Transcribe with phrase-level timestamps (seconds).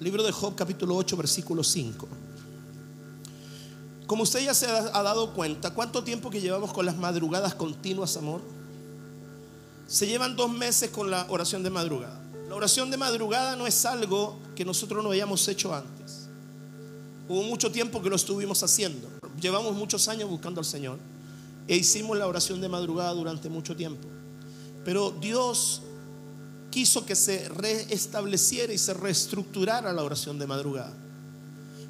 [0.00, 2.08] Libro de Job capítulo 8 versículo 5.
[4.06, 8.16] Como usted ya se ha dado cuenta, ¿cuánto tiempo que llevamos con las madrugadas continuas,
[8.16, 8.40] amor?
[9.86, 12.20] Se llevan dos meses con la oración de madrugada.
[12.48, 16.28] La oración de madrugada no es algo que nosotros no hayamos hecho antes.
[17.28, 19.08] Hubo mucho tiempo que lo estuvimos haciendo.
[19.40, 20.98] Llevamos muchos años buscando al Señor
[21.68, 24.08] e hicimos la oración de madrugada durante mucho tiempo.
[24.84, 25.82] Pero Dios
[26.74, 30.92] quiso que se reestableciera y se reestructurara la oración de madrugada.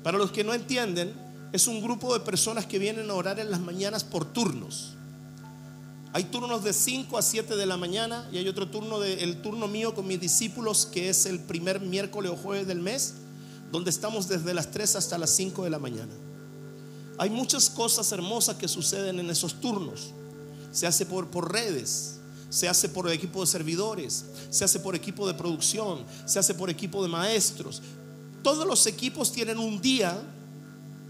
[0.02, 1.14] Para los que no entienden,
[1.54, 4.90] es un grupo de personas que vienen a orar en las mañanas por turnos.
[6.12, 9.40] Hay turnos de 5 a 7 de la mañana y hay otro turno, de, el
[9.40, 13.14] turno mío con mis discípulos que es el primer miércoles o jueves del mes,
[13.72, 16.12] donde estamos desde las 3 hasta las 5 de la mañana.
[17.16, 20.10] Hay muchas cosas hermosas que suceden en esos turnos.
[20.72, 22.18] Se hace por, por redes,
[22.54, 26.70] se hace por equipo de servidores, se hace por equipo de producción, se hace por
[26.70, 27.82] equipo de maestros.
[28.44, 30.16] Todos los equipos tienen un día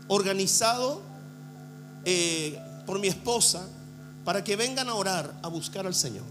[0.09, 1.03] organizado
[2.07, 3.69] eh, por mi esposa
[4.25, 6.25] para que vengan a orar, a buscar al Señor.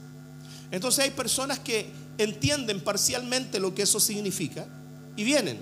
[0.71, 4.65] Entonces hay personas que entienden parcialmente lo que eso significa
[5.15, 5.59] y vienen.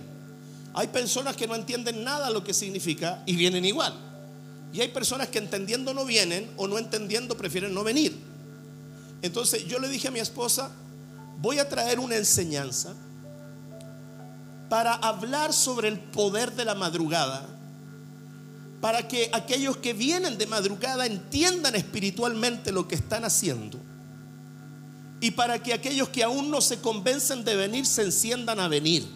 [0.74, 3.94] Hay personas que no entienden nada lo que significa y vienen igual.
[4.72, 8.31] Y hay personas que entendiendo no vienen o no entendiendo prefieren no venir.
[9.22, 10.72] Entonces yo le dije a mi esposa,
[11.40, 12.94] voy a traer una enseñanza
[14.70, 17.48] para hablar sobre el poder de la madrugada
[18.82, 23.78] para que aquellos que vienen de madrugada entiendan espiritualmente lo que están haciendo.
[25.22, 29.08] Y para que aquellos que aún no se convencen de venir se enciendan a venir.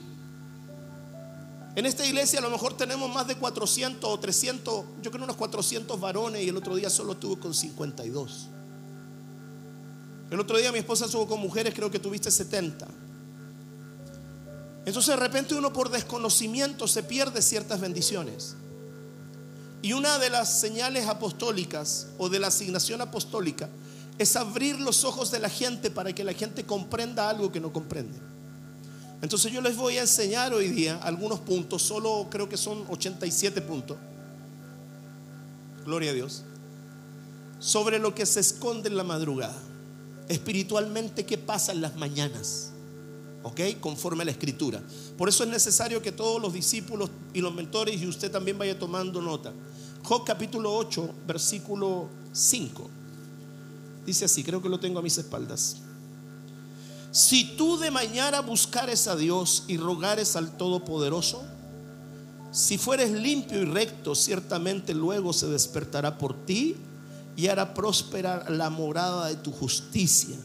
[1.75, 5.35] En esta iglesia a lo mejor tenemos más de 400 o 300, yo creo unos
[5.35, 8.49] 400 varones y el otro día solo estuvo con 52.
[10.31, 12.87] El otro día mi esposa estuvo con mujeres, creo que tuviste 70.
[14.85, 18.55] Entonces de repente uno por desconocimiento se pierde ciertas bendiciones.
[19.81, 23.69] Y una de las señales apostólicas o de la asignación apostólica
[24.17, 27.71] es abrir los ojos de la gente para que la gente comprenda algo que no
[27.71, 28.17] comprende.
[29.21, 33.61] Entonces yo les voy a enseñar hoy día algunos puntos, solo creo que son 87
[33.61, 33.97] puntos.
[35.83, 36.43] Gloria a Dios.
[37.59, 39.55] Sobre lo que se esconde en la madrugada.
[40.27, 42.71] Espiritualmente, ¿qué pasa en las mañanas?
[43.43, 43.61] ¿Ok?
[43.79, 44.81] Conforme a la escritura.
[45.17, 48.77] Por eso es necesario que todos los discípulos y los mentores y usted también vaya
[48.77, 49.53] tomando nota.
[50.03, 52.89] Job capítulo 8, versículo 5.
[54.05, 55.77] Dice así, creo que lo tengo a mis espaldas.
[57.11, 61.43] Si tú de mañana buscares a Dios y rogares al Todopoderoso,
[62.51, 66.75] si fueres limpio y recto, ciertamente luego se despertará por ti
[67.35, 70.35] y hará próspera la morada de tu justicia.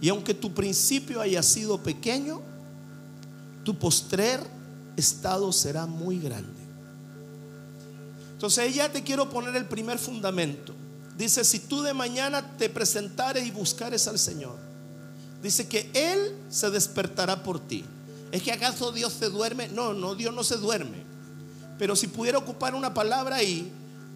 [0.00, 2.40] Y aunque tu principio haya sido pequeño,
[3.64, 4.40] tu postrer
[4.96, 6.60] estado será muy grande.
[8.32, 10.74] Entonces ya te quiero poner el primer fundamento.
[11.18, 14.56] Dice, si tú de mañana te presentares y buscares al Señor,
[15.42, 17.84] dice que Él se despertará por ti.
[18.32, 19.68] ¿Es que acaso Dios se duerme?
[19.68, 21.04] No, no, Dios no se duerme.
[21.78, 23.70] Pero si pudiera ocupar una palabra ahí,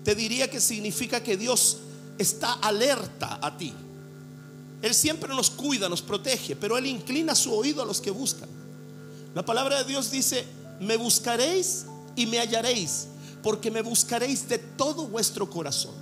[0.05, 1.79] te diría que significa que Dios
[2.19, 3.73] está alerta a ti.
[4.83, 8.49] Él siempre nos cuida, nos protege, pero Él inclina su oído a los que buscan.
[9.35, 10.45] La palabra de Dios dice,
[10.79, 13.09] me buscaréis y me hallaréis
[13.43, 15.95] porque me buscaréis de todo vuestro corazón.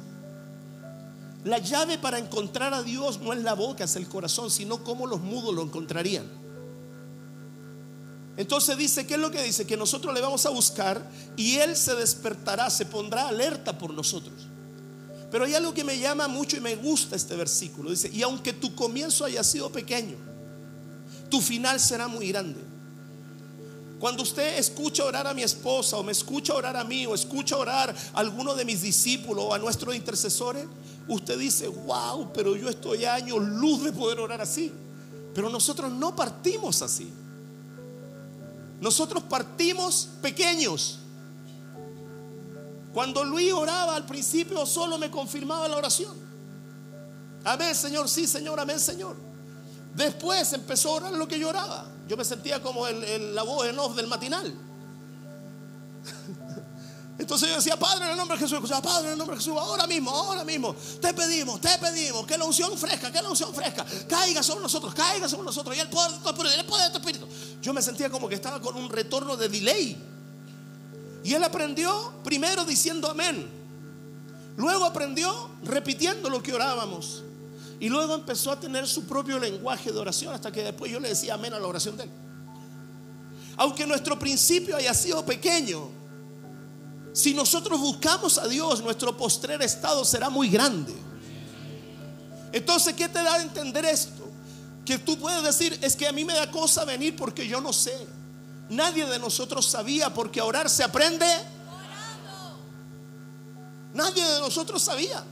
[1.44, 5.08] La llave para encontrar a Dios no es la boca, es el corazón, sino cómo
[5.08, 6.24] los mudos lo encontrarían.
[8.36, 9.66] Entonces dice, ¿qué es lo que dice?
[9.66, 14.34] Que nosotros le vamos a buscar y Él se despertará, se pondrá alerta por nosotros.
[15.30, 17.90] Pero hay algo que me llama mucho y me gusta este versículo.
[17.90, 20.16] Dice, y aunque tu comienzo haya sido pequeño,
[21.30, 22.60] tu final será muy grande.
[23.98, 27.56] Cuando usted escucha orar a mi esposa o me escucha orar a mí o escucha
[27.56, 30.66] orar a alguno de mis discípulos o a nuestros intercesores,
[31.06, 34.72] usted dice, wow, pero yo estoy años luz de poder orar así.
[35.34, 37.12] Pero nosotros no partimos así.
[38.82, 40.98] Nosotros partimos pequeños.
[42.92, 46.12] Cuando Luis oraba al principio solo me confirmaba la oración.
[47.44, 49.14] Amén, Señor, sí, Señor, amén, Señor.
[49.94, 51.86] Después empezó a orar lo que yo oraba.
[52.08, 54.52] Yo me sentía como la voz en off del matinal.
[57.18, 59.56] Entonces yo decía, Padre, en el nombre de Jesús, Padre, en el nombre de Jesús,
[59.56, 63.54] ahora mismo, ahora mismo, te pedimos, te pedimos, que la unción fresca, que la unción
[63.54, 66.86] fresca, caiga sobre nosotros, caiga sobre nosotros, y el poder de tu espíritu, el poder
[66.86, 67.28] de tu espíritu.
[67.62, 69.96] Yo me sentía como que estaba con un retorno de delay.
[71.22, 73.48] Y él aprendió primero diciendo amén.
[74.56, 77.22] Luego aprendió repitiendo lo que orábamos.
[77.78, 81.08] Y luego empezó a tener su propio lenguaje de oración hasta que después yo le
[81.08, 82.10] decía amén a la oración de él.
[83.56, 85.88] Aunque nuestro principio haya sido pequeño,
[87.12, 90.94] si nosotros buscamos a Dios, nuestro postrer estado será muy grande.
[92.52, 94.31] Entonces, ¿qué te da a entender esto?
[94.84, 97.72] Que tú puedes decir, es que a mí me da cosa venir porque yo no
[97.72, 97.94] sé.
[98.68, 101.26] Nadie de nosotros sabía porque orar se aprende.
[103.94, 105.22] Nadie de nosotros sabía.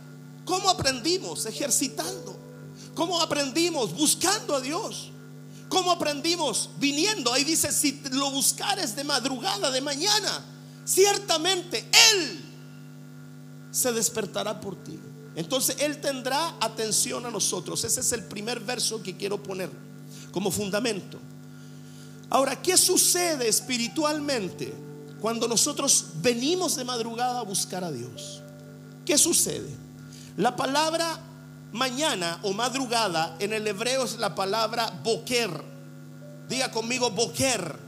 [0.45, 1.47] ¿Cómo aprendimos?
[1.47, 2.39] Ejercitando.
[2.95, 3.95] ¿Cómo aprendimos?
[3.95, 5.11] Buscando a Dios.
[5.69, 6.71] ¿Cómo aprendimos?
[6.79, 7.33] Viniendo.
[7.33, 10.45] Ahí dice, si lo buscares de madrugada, de mañana,
[10.85, 12.45] ciertamente Él
[13.71, 14.99] se despertará por ti.
[15.41, 17.83] Entonces Él tendrá atención a nosotros.
[17.83, 19.71] Ese es el primer verso que quiero poner
[20.33, 21.19] como fundamento.
[22.29, 24.71] Ahora, ¿qué sucede espiritualmente
[25.19, 28.43] cuando nosotros venimos de madrugada a buscar a Dios?
[29.07, 29.71] ¿Qué sucede?
[30.37, 31.19] La palabra
[31.73, 35.65] mañana o madrugada en el hebreo es la palabra boker.
[36.51, 37.79] Diga conmigo boker.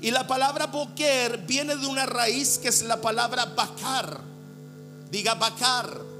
[0.00, 4.20] Y la palabra boker viene de una raíz que es la palabra bakar.
[5.10, 6.15] Diga bakar.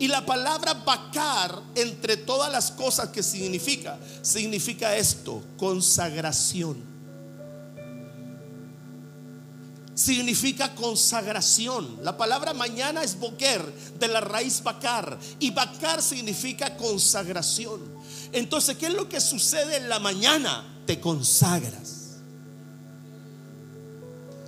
[0.00, 6.78] Y la palabra bakar, entre todas las cosas que significa, significa esto, consagración.
[9.94, 11.98] Significa consagración.
[12.02, 13.62] La palabra mañana es boker,
[13.98, 15.18] de la raíz bakar.
[15.38, 17.82] Y bakar significa consagración.
[18.32, 20.64] Entonces, ¿qué es lo que sucede en la mañana?
[20.86, 21.99] Te consagras.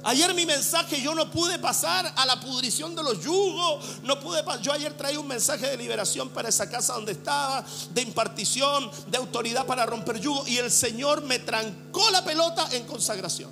[0.04, 4.42] Ayer mi mensaje yo no pude pasar a la pudrición de los yugos, no pude
[4.60, 9.18] yo ayer traí un mensaje de liberación para esa casa donde estaba, de impartición, de
[9.18, 13.50] autoridad para romper yugo y el Señor me trancó la pelota en consagración.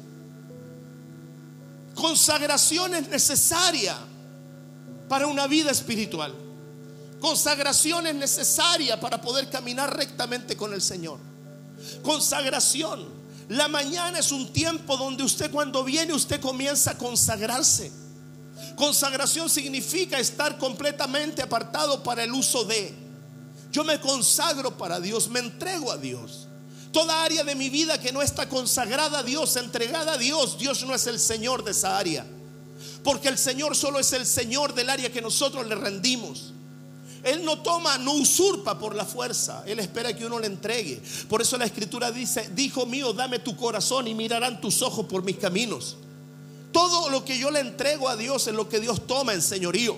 [1.94, 3.96] Consagración es necesaria
[5.08, 6.34] para una vida espiritual.
[7.20, 11.18] Consagración es necesaria para poder caminar rectamente con el Señor.
[12.02, 13.19] Consagración
[13.50, 17.90] la mañana es un tiempo donde usted cuando viene usted comienza a consagrarse.
[18.76, 22.94] Consagración significa estar completamente apartado para el uso de.
[23.72, 26.46] Yo me consagro para Dios, me entrego a Dios.
[26.92, 30.84] Toda área de mi vida que no está consagrada a Dios, entregada a Dios, Dios
[30.86, 32.24] no es el Señor de esa área.
[33.02, 36.52] Porque el Señor solo es el Señor del área que nosotros le rendimos.
[37.22, 39.62] Él no toma, no usurpa por la fuerza.
[39.66, 41.02] Él espera que uno le entregue.
[41.28, 45.22] Por eso la escritura dice, dijo mío, dame tu corazón y mirarán tus ojos por
[45.22, 45.96] mis caminos.
[46.72, 49.96] Todo lo que yo le entrego a Dios es lo que Dios toma en señorío.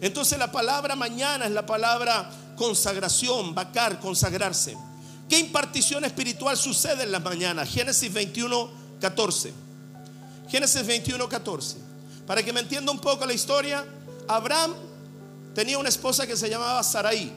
[0.00, 4.76] Entonces la palabra mañana es la palabra consagración, vacar, consagrarse.
[5.28, 7.66] ¿Qué impartición espiritual sucede en la mañana?
[7.66, 8.70] Génesis 21,
[9.00, 9.52] 14.
[10.48, 11.76] Génesis 21, 14.
[12.26, 13.84] Para que me entienda un poco la historia,
[14.28, 14.74] Abraham
[15.54, 17.32] Tenía una esposa que se llamaba Saraí.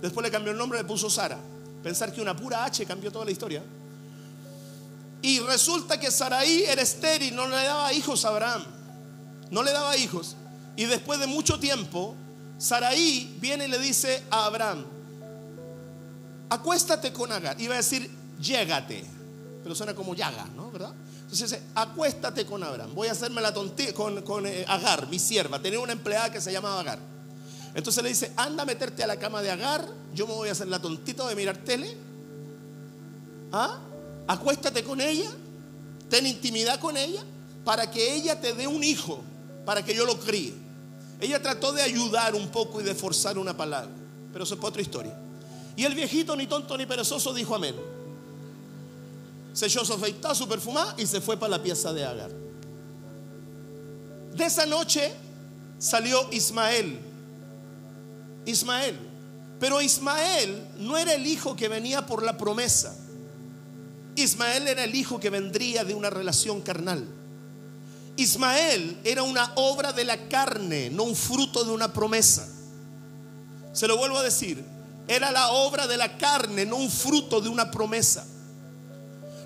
[0.00, 1.38] Después le cambió el nombre, le puso Sara.
[1.82, 3.62] Pensar que una pura H cambió toda la historia.
[5.22, 8.64] Y resulta que Saraí era estéril, no le daba hijos a Abraham.
[9.50, 10.36] No le daba hijos.
[10.76, 12.14] Y después de mucho tiempo,
[12.58, 14.84] Saraí viene y le dice a Abraham,
[16.50, 17.60] acuéstate con Agar.
[17.60, 18.10] Iba a decir,
[18.40, 19.04] llégate.
[19.62, 20.70] Pero suena como llaga, ¿no?
[20.70, 20.92] ¿Verdad?
[21.22, 22.94] Entonces dice, acuéstate con Abraham.
[22.94, 25.60] Voy a hacerme la tontilla con, eh, Agar, mi sierva.
[25.60, 26.98] Tenía una empleada que se llamaba Agar.
[27.76, 30.52] Entonces le dice, anda a meterte a la cama de Agar, yo me voy a
[30.52, 31.94] hacer la tontita de mirar tele.
[33.52, 33.78] ¿Ah?
[34.26, 35.30] Acuéstate con ella,
[36.08, 37.22] ten intimidad con ella,
[37.66, 39.20] para que ella te dé un hijo,
[39.66, 40.54] para que yo lo críe.
[41.20, 43.90] Ella trató de ayudar un poco y de forzar una palabra,
[44.32, 45.14] pero eso es otra historia.
[45.76, 47.76] Y el viejito, ni tonto ni perezoso, dijo amén.
[49.52, 52.30] Se echó su afeitada, su perfumada y se fue para la pieza de Agar.
[54.34, 55.12] De esa noche
[55.78, 57.00] salió Ismael,
[58.46, 58.98] Ismael.
[59.60, 62.96] Pero Ismael no era el hijo que venía por la promesa.
[64.14, 67.06] Ismael era el hijo que vendría de una relación carnal.
[68.16, 72.48] Ismael era una obra de la carne, no un fruto de una promesa.
[73.72, 74.64] Se lo vuelvo a decir,
[75.06, 78.26] era la obra de la carne, no un fruto de una promesa.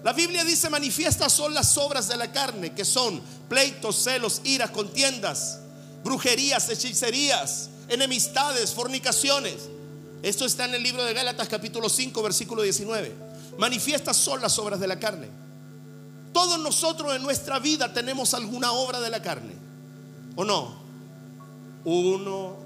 [0.04, 4.71] La Biblia dice, manifiestas son las obras de la carne, que son pleitos, celos, iras,
[4.71, 5.59] contiendas,
[6.04, 9.69] brujerías, hechicerías, enemistades, fornicaciones.
[10.23, 13.13] Esto está en el libro de Gálatas capítulo 5 versículo 19.
[13.59, 15.29] Manifiestas son las obras de la carne.
[16.33, 19.55] Todos nosotros en nuestra vida tenemos alguna obra de la carne.
[20.37, 20.75] ¿O no?
[21.85, 22.57] Uno,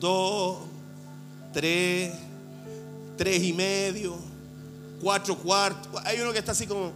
[0.00, 0.58] dos,
[1.52, 2.14] tres,
[3.18, 4.16] tres y medio,
[5.02, 6.00] cuatro cuartos.
[6.04, 6.92] Hay uno que está así como,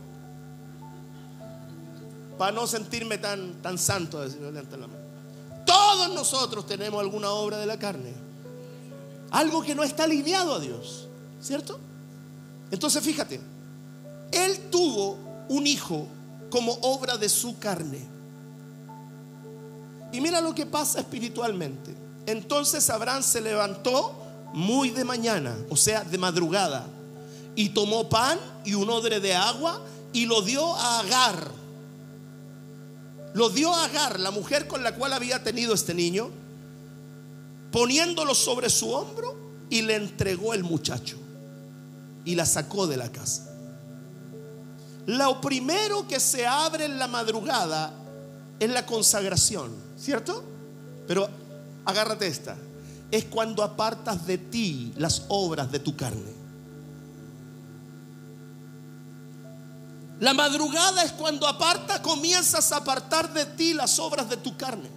[2.39, 5.00] para no sentirme tan, tan santo, decirlo la mano.
[5.71, 8.13] Todos nosotros tenemos alguna obra de la carne.
[9.31, 11.07] Algo que no está alineado a Dios.
[11.41, 11.79] ¿Cierto?
[12.73, 13.41] Entonces fíjate,
[14.33, 15.17] él tuvo
[15.49, 16.09] un hijo
[16.51, 18.05] como obra de su carne.
[20.11, 21.95] Y mira lo que pasa espiritualmente.
[22.27, 24.13] Entonces Abraham se levantó
[24.53, 26.85] muy de mañana, o sea, de madrugada,
[27.55, 29.81] y tomó pan y un odre de agua
[30.13, 31.60] y lo dio a Agar.
[33.35, 36.31] Lo dio a Agar, la mujer con la cual había tenido este niño,
[37.71, 39.37] poniéndolo sobre su hombro
[39.71, 41.17] y le entregó el muchacho
[42.25, 43.47] y la sacó de la casa.
[45.07, 47.93] Lo primero que se abre en la madrugada
[48.59, 50.45] es la consagración, ¿cierto?
[51.07, 51.29] Pero
[51.85, 52.57] agárrate esta,
[53.11, 56.40] es cuando apartas de ti las obras de tu carne.
[60.21, 64.91] La madrugada es cuando aparta, comienzas a apartar de ti las obras de tu carne.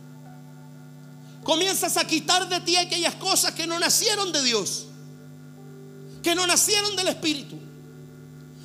[1.44, 4.86] Comienzas a quitar de ti aquellas cosas que no nacieron de Dios,
[6.22, 7.58] que no nacieron del Espíritu.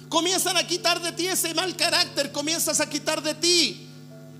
[0.09, 3.89] Comienzan a quitar de ti ese mal carácter, comienzas a quitar de ti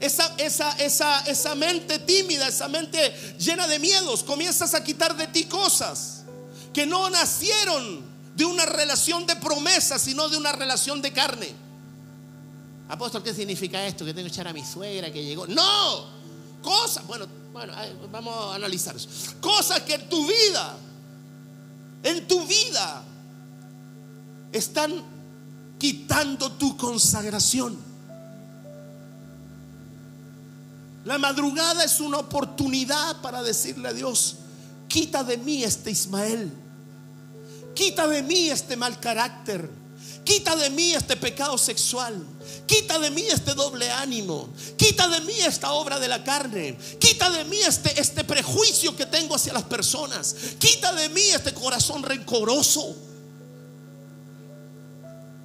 [0.01, 4.25] esa, esa, esa, esa mente tímida, esa mente llena de miedos.
[4.25, 6.25] Comienzas a quitar de ti cosas
[6.73, 11.68] que no nacieron de una relación de promesa, sino de una relación de carne.
[12.89, 14.05] Apóstol, ¿qué significa esto?
[14.05, 15.47] Que tengo que echar a mi suegra que llegó.
[15.47, 16.07] No,
[16.63, 17.73] cosas, bueno, bueno,
[18.11, 19.09] vamos a analizar eso.
[19.41, 20.77] Cosas que en tu vida,
[22.03, 23.05] en tu vida,
[24.53, 25.05] están
[25.79, 27.79] quitando tu consagración.
[31.05, 34.37] La madrugada es una oportunidad para decirle a Dios,
[34.89, 36.53] quita de mí este Ismael,
[37.75, 39.71] quita de mí este mal carácter,
[40.25, 42.23] quita de mí este pecado sexual,
[42.67, 47.31] quita de mí este doble ánimo, quita de mí esta obra de la carne, quita
[47.31, 52.03] de mí este, este prejuicio que tengo hacia las personas, quita de mí este corazón
[52.03, 52.95] rencoroso.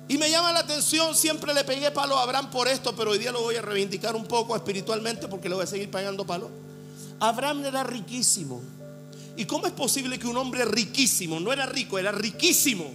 [0.07, 3.17] Y me llama la atención, siempre le pegué palo a Abraham por esto, pero hoy
[3.17, 6.51] día lo voy a reivindicar un poco espiritualmente porque le voy a seguir pagando palo.
[7.19, 8.61] Abraham era riquísimo.
[9.35, 12.91] ¿Y cómo es posible que un hombre riquísimo, no era rico, era riquísimo,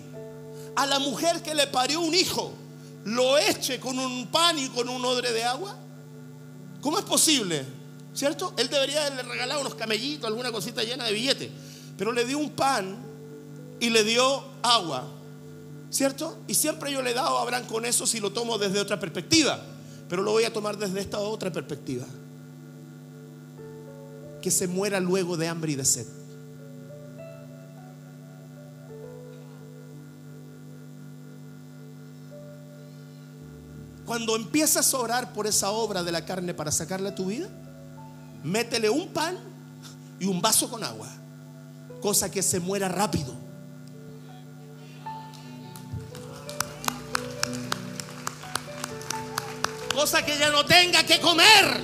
[0.77, 2.53] a la mujer que le parió un hijo,
[3.05, 5.77] lo eche con un pan y con un odre de agua?
[6.81, 7.65] ¿Cómo es posible?
[8.15, 8.53] ¿Cierto?
[8.57, 11.51] Él debería haberle regalado unos camellitos, alguna cosita llena de billetes,
[11.97, 12.97] pero le dio un pan
[13.81, 15.07] y le dio agua.
[15.91, 16.39] ¿Cierto?
[16.47, 19.01] Y siempre yo le he dado a Abraham con eso si lo tomo desde otra
[19.01, 19.59] perspectiva.
[20.09, 22.07] Pero lo voy a tomar desde esta otra perspectiva.
[24.43, 26.07] Que se muera luego de hambre y de sed.
[34.09, 37.47] Cuando empiezas a orar por esa obra de la carne para sacarle a tu vida,
[38.43, 39.37] métele un pan
[40.19, 41.09] y un vaso con agua.
[42.01, 43.35] Cosa que se muera rápido.
[49.93, 51.83] cosa que ya no tenga que comer,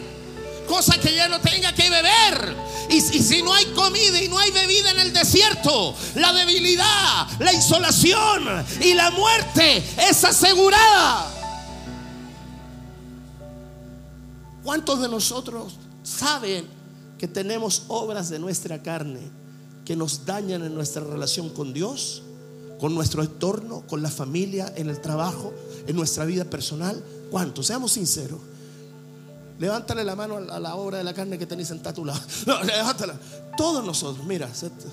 [0.68, 2.56] cosa que ya no tenga que beber.
[2.88, 7.52] Y, si no hay comida y no hay bebida en el desierto, la debilidad, la
[7.52, 11.33] insolación y la muerte es asegurada.
[14.64, 16.64] ¿Cuántos de nosotros saben
[17.18, 19.20] que tenemos obras de nuestra carne
[19.84, 22.22] que nos dañan en nuestra relación con Dios,
[22.80, 25.52] con nuestro entorno, con la familia, en el trabajo,
[25.86, 27.04] en nuestra vida personal?
[27.30, 27.66] ¿Cuántos?
[27.66, 28.40] Seamos sinceros.
[29.58, 32.20] Levántale la mano a la obra de la carne que tenéis en tu lado.
[32.46, 33.20] No, levántala.
[33.58, 34.50] Todos nosotros, mira,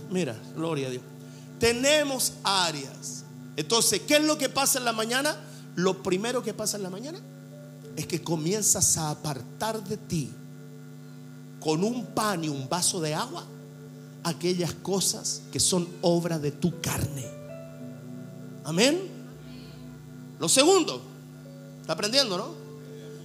[0.10, 1.04] mira, gloria a Dios.
[1.60, 3.24] Tenemos áreas.
[3.56, 5.38] Entonces, ¿qué es lo que pasa en la mañana?
[5.76, 7.20] Lo primero que pasa en la mañana
[7.96, 10.32] es que comienzas a apartar de ti
[11.60, 13.46] con un pan y un vaso de agua
[14.24, 17.26] aquellas cosas que son obra de tu carne.
[18.64, 19.00] Amén.
[20.40, 21.12] Lo segundo,
[21.82, 22.54] ¿Está aprendiendo, no?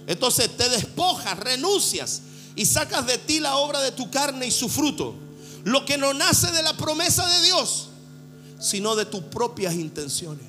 [0.07, 2.21] Entonces te despojas, renuncias
[2.55, 5.15] y sacas de ti la obra de tu carne y su fruto.
[5.63, 7.89] Lo que no nace de la promesa de Dios,
[8.59, 10.45] sino de tus propias intenciones.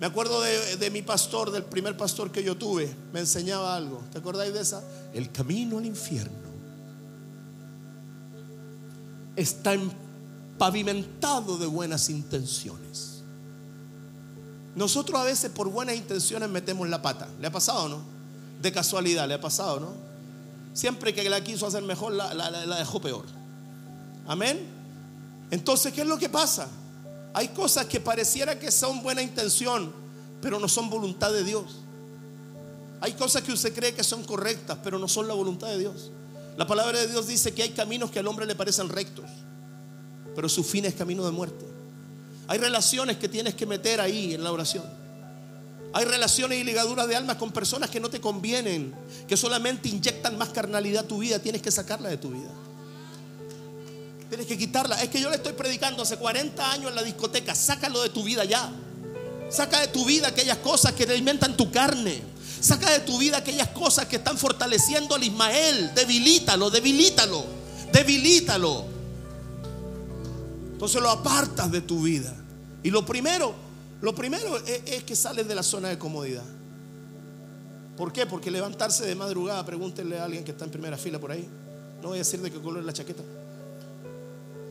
[0.00, 4.02] Me acuerdo de, de, mi pastor, del primer pastor que yo tuve, me enseñaba algo.
[4.10, 4.82] ¿Te acordáis de esa?
[5.12, 6.40] El camino al infierno
[9.36, 9.76] está
[10.56, 13.22] pavimentado de buenas intenciones.
[14.74, 17.28] Nosotros a veces por buenas intenciones metemos la pata.
[17.38, 18.00] ¿Le ha pasado o no?
[18.62, 19.92] De casualidad, ¿le ha pasado no?
[20.72, 23.26] Siempre que la quiso hacer mejor, la, la dejó peor.
[24.26, 24.66] Amén.
[25.50, 26.68] Entonces, ¿qué es lo que pasa?
[27.32, 29.92] Hay cosas que pareciera que son buena intención,
[30.42, 31.76] pero no son voluntad de Dios.
[33.00, 36.10] Hay cosas que usted cree que son correctas, pero no son la voluntad de Dios.
[36.56, 39.24] La palabra de Dios dice que hay caminos que al hombre le parecen rectos,
[40.34, 41.64] pero su fin es camino de muerte.
[42.48, 44.84] Hay relaciones que tienes que meter ahí en la oración.
[45.92, 48.94] Hay relaciones y ligaduras de almas con personas que no te convienen,
[49.26, 51.38] que solamente inyectan más carnalidad a tu vida.
[51.38, 52.50] Tienes que sacarla de tu vida.
[54.30, 55.02] Tienes que quitarla.
[55.02, 57.52] Es que yo le estoy predicando hace 40 años en la discoteca.
[57.54, 58.72] Sácalo de tu vida ya.
[59.50, 62.22] Saca de tu vida aquellas cosas que alimentan tu carne.
[62.60, 65.92] Saca de tu vida aquellas cosas que están fortaleciendo al Ismael.
[65.96, 67.44] Debilítalo, debilítalo,
[67.92, 68.84] debilítalo.
[70.72, 72.32] Entonces lo apartas de tu vida.
[72.84, 73.52] Y lo primero,
[74.00, 76.44] lo primero es, que sales de la zona de comodidad.
[77.96, 78.26] ¿Por qué?
[78.26, 81.48] Porque levantarse de madrugada, pregúntenle a alguien que está en primera fila por ahí.
[82.00, 83.24] No voy a decir de qué color es la chaqueta.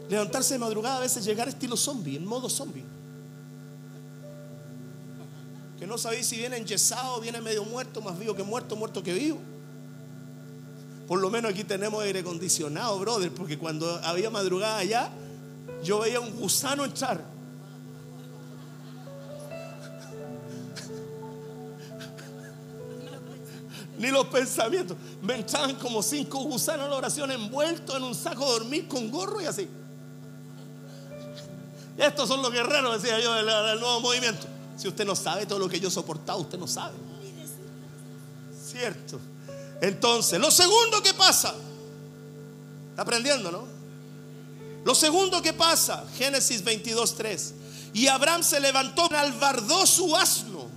[0.09, 2.83] Levantarse de madrugada a veces llegar estilo zombie, en modo zombie.
[5.77, 9.13] Que no sabéis si viene enyesado, viene medio muerto, más vivo que muerto, muerto que
[9.13, 9.39] vivo.
[11.07, 15.09] Por lo menos aquí tenemos aire acondicionado, brother, porque cuando había madrugada allá,
[15.83, 17.23] yo veía un gusano entrar.
[23.99, 24.97] Ni los pensamientos.
[25.21, 29.11] Me entraban como cinco gusanos en la oración envueltos en un saco de dormir con
[29.11, 29.67] gorro y así.
[31.99, 34.47] Estos son los guerreros, decía yo, del, nuevo movimiento.
[34.77, 36.95] Si usted no sabe todo lo que yo he soportado, usted no sabe.
[38.65, 39.19] Cierto.
[39.81, 41.53] Entonces, lo segundo que pasa,
[42.91, 43.65] está aprendiendo, ¿no?
[44.85, 47.53] Lo segundo que pasa, Génesis 22, 3.
[47.93, 50.67] Y Abraham se levantó, albardó su asno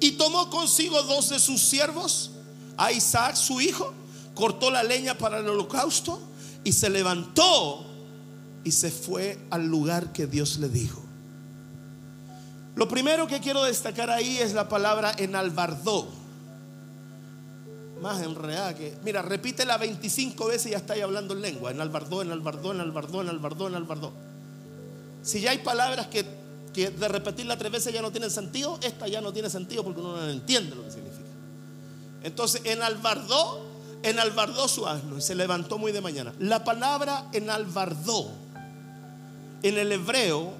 [0.00, 2.32] y tomó consigo dos de sus siervos,
[2.76, 3.94] a Isaac su hijo,
[4.34, 6.20] cortó la leña para el holocausto
[6.64, 7.86] y se levantó
[8.66, 11.00] y se fue al lugar que Dios le dijo.
[12.74, 16.08] Lo primero que quiero destacar ahí es la palabra enalbardó.
[18.02, 18.92] Más enredada que.
[19.04, 21.70] Mira, repítela 25 veces y ya está ahí hablando en lengua.
[21.70, 24.12] Enalbardó, enalbardó, enalbardó, enalbardó, enalbardó.
[25.22, 26.26] Si ya hay palabras que,
[26.74, 30.00] que de repetirla tres veces ya no tienen sentido, esta ya no tiene sentido porque
[30.00, 31.28] uno no entiende lo que significa.
[32.24, 33.64] Entonces, enalbardó,
[34.02, 36.34] enalbardó su asno y se levantó muy de mañana.
[36.40, 38.44] La palabra enalbardó
[39.68, 40.52] en el hebreo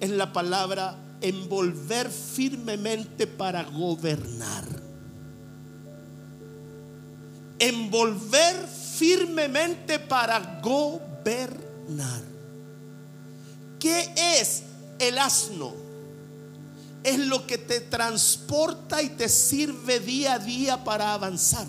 [0.00, 4.64] es la palabra envolver firmemente para gobernar.
[7.58, 12.22] Envolver firmemente para gobernar.
[13.78, 14.64] ¿Qué es
[14.98, 15.72] el asno?
[17.04, 21.66] Es lo que te transporta y te sirve día a día para avanzar.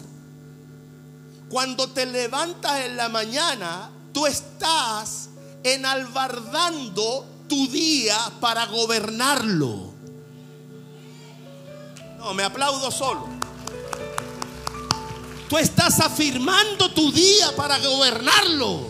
[1.50, 5.23] Cuando te levantas en la mañana, tú estás
[5.64, 9.94] enalbardando tu día para gobernarlo.
[12.18, 13.28] No, me aplaudo solo.
[15.50, 18.88] Tú estás afirmando tu día para gobernarlo.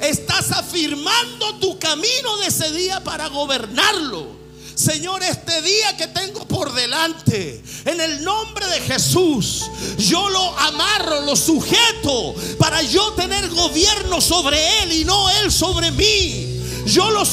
[0.00, 4.39] Estás afirmando tu camino de ese día para gobernarlo.
[4.80, 9.66] Señor, este día que tengo por delante, en el nombre de Jesús,
[9.98, 15.90] yo lo amarro, lo sujeto para yo tener gobierno sobre Él y no Él sobre
[15.90, 16.62] mí.
[16.86, 17.24] Yo lo,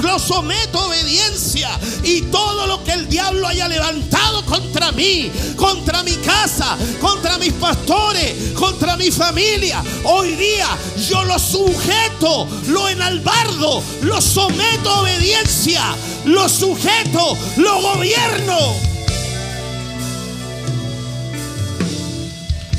[0.00, 1.68] lo someto a obediencia
[2.02, 7.52] y todo lo que el diablo haya levantado contra mí, contra mi casa, contra mis
[7.52, 10.66] pastores, contra mi familia, hoy día
[11.10, 15.94] yo lo sujeto, lo enalbardo, lo someto a obediencia,
[16.26, 18.58] lo sujeto, lo gobierno.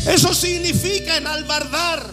[0.08, 2.06] Eso significa enalbardar.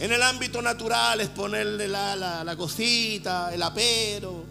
[0.00, 4.44] En el ámbito natural es ponerle la, la, cosita, el apero,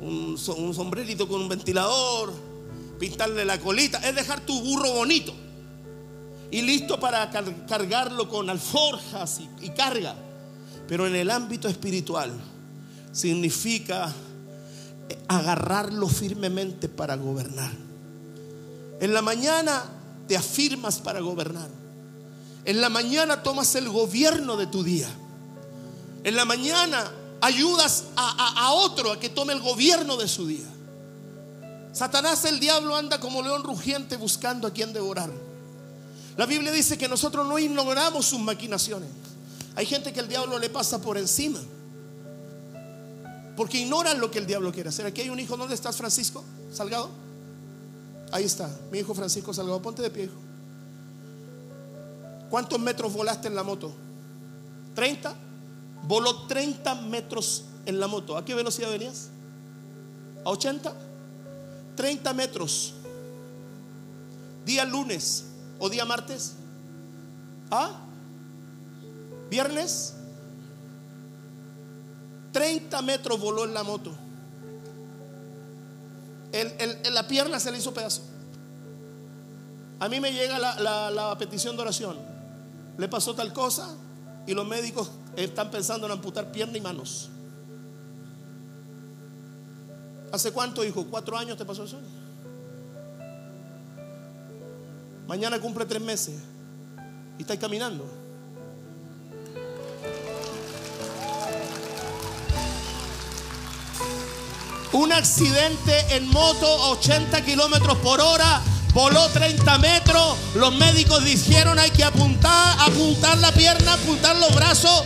[0.00, 2.32] un, sombrerito con un ventilador,
[2.98, 5.32] pintarle la colita, es dejar tu burro bonito
[6.50, 10.16] y listo para cargarlo con alforjas y, y carga.
[10.88, 12.32] Pero en el ámbito espiritual
[13.12, 14.12] significa
[15.28, 17.72] agarrarlo firmemente para gobernar.
[19.00, 19.84] En la mañana
[20.26, 21.68] te afirmas para gobernar.
[22.64, 25.08] En la mañana tomas el gobierno de tu día.
[26.24, 30.66] En la mañana ayudas a, otro a que tome el gobierno de su día.
[31.92, 35.30] Satanás, el diablo, anda como león rugiente buscando a quien devorar.
[36.36, 39.08] La Biblia dice que nosotros no ignoramos sus maquinaciones.
[39.76, 41.60] Hay gente que el diablo le pasa por encima.
[43.56, 45.06] Porque ignoran lo que el diablo quiere hacer.
[45.06, 45.56] Aquí hay un hijo.
[45.56, 46.44] ¿Dónde estás, Francisco?
[46.72, 47.10] Salgado.
[48.30, 48.70] Ahí está.
[48.92, 49.80] Mi hijo Francisco Salgado.
[49.80, 50.34] Ponte de pie, hijo.
[52.50, 53.92] ¿Cuántos metros volaste en la moto?
[54.94, 55.34] ¿30?
[56.06, 58.36] Voló 30 metros en la moto.
[58.36, 59.28] ¿A qué velocidad venías?
[60.44, 60.92] ¿A 80?
[61.96, 62.94] 30 metros.
[64.64, 65.44] Día lunes
[65.78, 66.54] o día martes.
[67.70, 68.02] ¿Ah?
[69.50, 70.15] ¿Viernes?
[72.52, 74.12] 30 metros voló en la moto.
[77.12, 78.22] la pierna se le hizo pedazo.
[79.98, 82.16] A mí me llega la, la petición de oración.
[82.98, 83.94] Le pasó tal cosa
[84.46, 87.28] y los médicos están pensando en amputar pierna y manos.
[90.32, 91.06] ¿Hace cuánto, hijo?
[91.06, 91.98] ¿Cuatro años te pasó eso?
[95.26, 96.34] Mañana cumple tres meses
[97.38, 98.04] y estáis caminando.
[104.96, 108.62] Un accidente en moto 80 kilómetros por hora,
[108.94, 110.38] voló 30 metros.
[110.54, 115.04] Los médicos dijeron hay que apuntar, apuntar la pierna, apuntar los brazos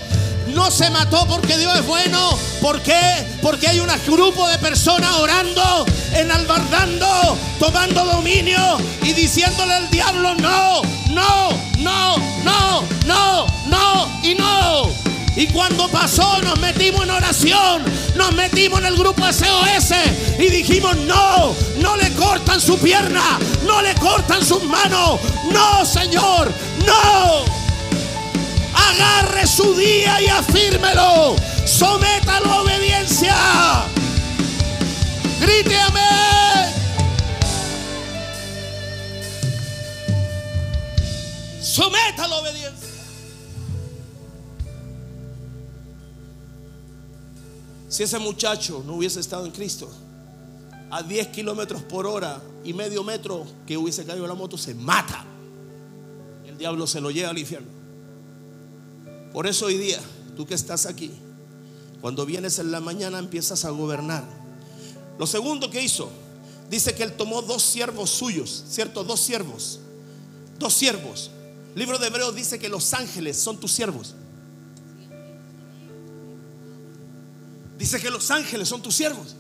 [0.54, 2.38] no se mató porque Dios es bueno.
[2.60, 3.00] ¿Por qué?
[3.42, 10.82] Porque hay un grupo de personas orando, enalbardando, tomando dominio y diciéndole al diablo no,
[11.10, 15.09] no, no, no, no, no y no.
[15.36, 17.84] Y cuando pasó nos metimos en oración,
[18.16, 19.94] nos metimos en el grupo SOS
[20.38, 25.20] y dijimos, no, no le cortan su pierna, no le cortan sus manos,
[25.52, 26.52] no Señor,
[26.84, 27.60] no
[28.74, 31.36] agarre su día y afírmelo.
[31.64, 33.34] Sométalo a obediencia.
[35.40, 36.74] Grite amén.
[41.62, 42.89] Sométalo a obediencia.
[47.90, 49.90] Si ese muchacho no hubiese estado en Cristo,
[50.92, 55.24] a 10 kilómetros por hora y medio metro que hubiese caído la moto, se mata.
[56.46, 57.66] El diablo se lo lleva al infierno.
[59.32, 59.98] Por eso hoy día,
[60.36, 61.10] tú que estás aquí,
[62.00, 64.22] cuando vienes en la mañana empiezas a gobernar.
[65.18, 66.10] Lo segundo que hizo,
[66.70, 69.02] dice que él tomó dos siervos suyos, ¿cierto?
[69.02, 69.80] Dos siervos.
[70.60, 71.32] Dos siervos.
[71.74, 74.14] libro de Hebreos dice que los ángeles son tus siervos.
[77.80, 79.34] Dice que los ángeles son tus siervos.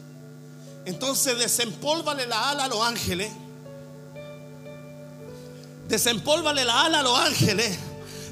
[0.84, 3.30] Entonces desempólvale la ala a los ángeles.
[5.88, 7.78] Desempólvale la ala a los ángeles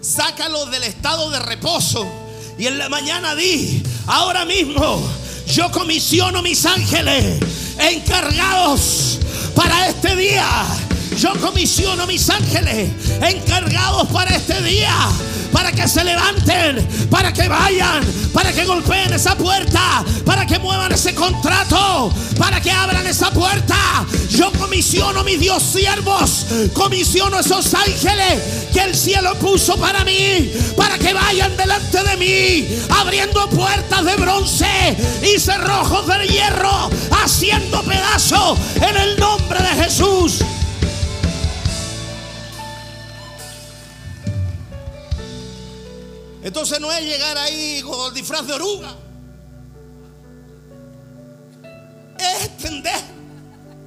[0.00, 2.06] sácalo del estado de reposo.
[2.58, 5.00] Y en la mañana di, ahora mismo
[5.46, 7.40] yo comisiono mis ángeles
[7.78, 9.18] encargados
[9.54, 10.87] para este día.
[11.18, 14.94] Yo comisiono mis ángeles encargados para este día
[15.52, 20.92] para que se levanten, para que vayan, para que golpeen esa puerta, para que muevan
[20.92, 24.06] ese contrato, para que abran esa puerta.
[24.30, 30.98] Yo comisiono, mi Dios, siervos, comisiono esos ángeles que el cielo puso para mí, para
[30.98, 38.56] que vayan delante de mí, abriendo puertas de bronce y cerrojos de hierro, haciendo pedazos
[38.76, 40.44] en el nombre de Jesús.
[46.48, 48.96] Entonces no es llegar ahí con el disfraz de oruga.
[52.18, 52.98] Es extender.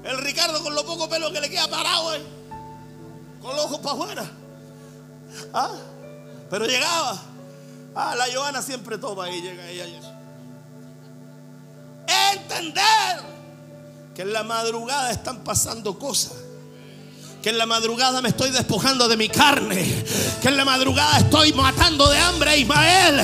[0.04, 2.22] El Ricardo con lo poco pelo que le queda parado, eh,
[3.42, 4.32] con los ojos para afuera.
[5.52, 5.72] ¿Ah?
[6.52, 7.20] Pero llegaba.
[7.96, 9.88] Ah, la Joana siempre toma y llega ella.
[12.32, 13.24] Entender
[14.14, 16.34] que en la madrugada están pasando cosas
[17.42, 19.84] que en la madrugada me estoy despojando de mi carne.
[20.42, 23.22] Que en la madrugada estoy matando de hambre a Ismael.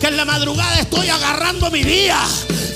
[0.00, 2.18] Que en la madrugada estoy agarrando mi día.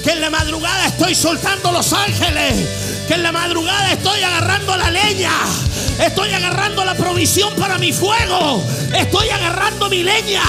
[0.05, 2.68] Que en la madrugada estoy soltando los ángeles.
[3.09, 5.33] Que en la madrugada estoy agarrando la leña.
[5.98, 8.62] Estoy agarrando la provisión para mi fuego.
[8.94, 10.42] Estoy agarrando mi leña.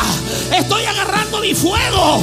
[0.51, 2.21] Estoy agarrando mi fuego.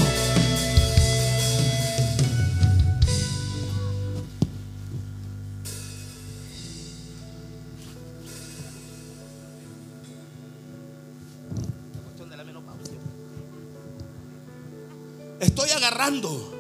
[15.41, 16.55] Estoy agarrando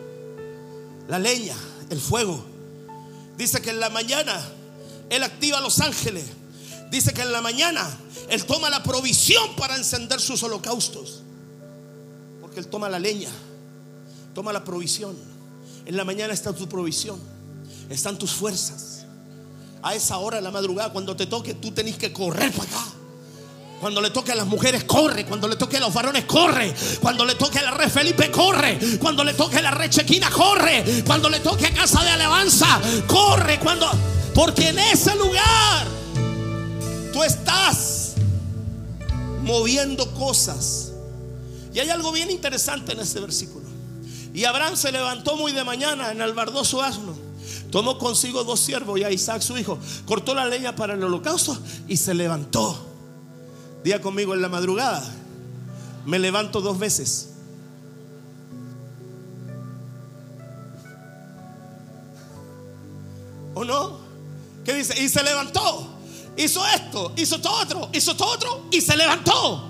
[1.06, 1.54] la leña,
[1.90, 2.42] el fuego.
[3.36, 4.40] Dice que en la mañana
[5.10, 6.24] Él activa los ángeles.
[6.90, 7.88] Dice que en la mañana
[8.30, 11.20] Él toma la provisión para encender sus holocaustos.
[12.40, 13.30] Porque Él toma la leña,
[14.34, 15.14] toma la provisión.
[15.84, 17.20] En la mañana está tu provisión,
[17.90, 19.04] están tus fuerzas.
[19.82, 22.89] A esa hora la madrugada, cuando te toque, tú tenés que correr para acá.
[23.80, 25.24] Cuando le toque a las mujeres, corre.
[25.24, 26.74] Cuando le toque a los varones, corre.
[27.00, 28.78] Cuando le toque a la red Felipe, corre.
[28.98, 31.02] Cuando le toque a la red Chequina, corre.
[31.06, 33.58] Cuando le toque a casa de alabanza, corre.
[33.58, 33.90] Cuando,
[34.34, 35.86] porque en ese lugar
[37.10, 38.16] tú estás
[39.42, 40.92] moviendo cosas.
[41.72, 43.66] Y hay algo bien interesante en este versículo.
[44.34, 47.16] Y Abraham se levantó muy de mañana en el bardoso asno.
[47.70, 49.78] Tomó consigo dos siervos y a Isaac su hijo.
[50.04, 51.56] Cortó la leña para el holocausto
[51.88, 52.89] y se levantó.
[53.84, 55.02] Día conmigo en la madrugada.
[56.06, 57.30] Me levanto dos veces.
[63.54, 63.98] ¿O no?
[64.64, 65.00] ¿Qué dice?
[65.02, 65.86] Y se levantó.
[66.36, 69.69] Hizo esto, hizo todo otro, hizo todo otro y se levantó.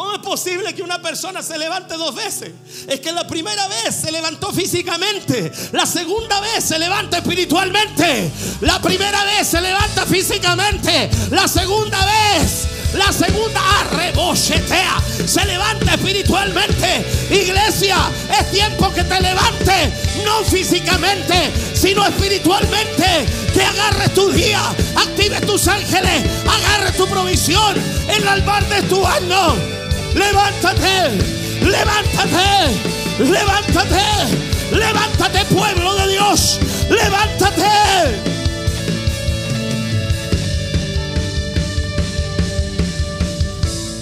[0.00, 2.52] ¿Cómo es posible que una persona se levante dos veces?
[2.88, 8.30] Es que la primera vez se levantó físicamente, la segunda vez se levanta espiritualmente,
[8.62, 17.04] la primera vez se levanta físicamente, la segunda vez, la segunda arrebochetea, se levanta espiritualmente.
[17.30, 17.98] Iglesia,
[18.40, 19.92] es tiempo que te levante,
[20.24, 23.26] no físicamente, sino espiritualmente.
[23.52, 24.62] Que agarres tu día,
[24.96, 27.76] actives tus ángeles, agarre tu provisión
[28.08, 29.79] en el albar de tu año.
[30.14, 31.18] Levántate,
[31.62, 32.78] levántate,
[33.18, 36.58] levántate, levántate pueblo de Dios,
[36.90, 37.64] levántate.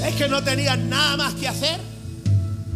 [0.06, 1.78] Es que no tenían nada más que hacer.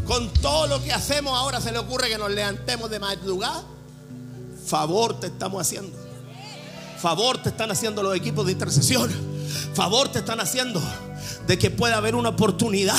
[0.06, 3.62] Con todo lo que hacemos ahora se le ocurre que nos levantemos de madrugada.
[4.66, 5.96] Favor te estamos haciendo.
[7.00, 9.31] Favor te están haciendo los equipos de intercesión.
[9.74, 10.82] Favor te están haciendo
[11.46, 12.96] de que pueda haber una oportunidad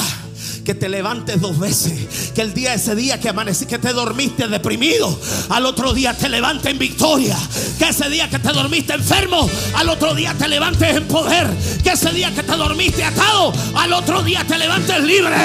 [0.63, 4.47] que te levantes dos veces, que el día ese día que amanecí, que te dormiste
[4.47, 7.37] deprimido, al otro día te levantes en victoria,
[7.77, 11.47] que ese día que te dormiste enfermo, al otro día te levantes en poder,
[11.83, 15.35] que ese día que te dormiste atado, al otro día te levantes libre.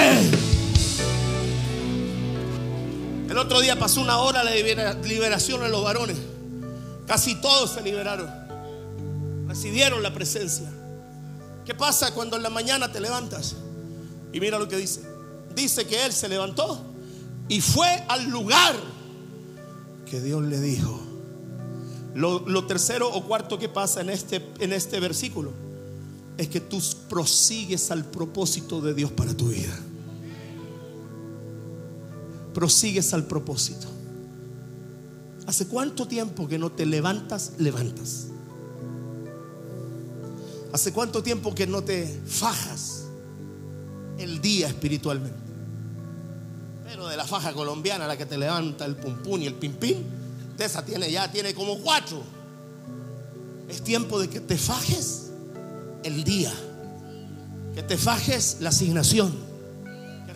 [3.29, 6.17] El otro día pasó una hora de liberación en los varones.
[7.07, 8.29] Casi todos se liberaron.
[9.47, 10.71] Recibieron la presencia.
[11.69, 13.55] ¿Qué pasa cuando en la mañana te levantas?
[14.33, 15.03] Y mira lo que dice.
[15.55, 16.83] Dice que él se levantó
[17.47, 18.75] y fue al lugar
[20.07, 20.99] que Dios le dijo.
[22.15, 25.53] Lo, tercero o cuarto que pasa en este, en este versículo
[26.39, 29.79] es que tú prosigues al propósito de Dios para tu vida.
[32.55, 33.89] Prosigues al propósito.
[35.47, 38.29] ¿Hace cuánto tiempo que no te levantas, levantas?
[40.73, 42.99] ¿Hace cuánto tiempo que no te fajas?
[44.19, 45.39] el día espiritualmente.
[46.85, 50.05] Pero de la faja colombiana, la que te levanta el pum y el pimpín,
[50.57, 52.23] de esa tiene ya, tiene como cuatro.
[53.69, 55.31] Es tiempo de que te fajes
[56.03, 56.53] el día,
[57.75, 59.48] que te fajes la asignación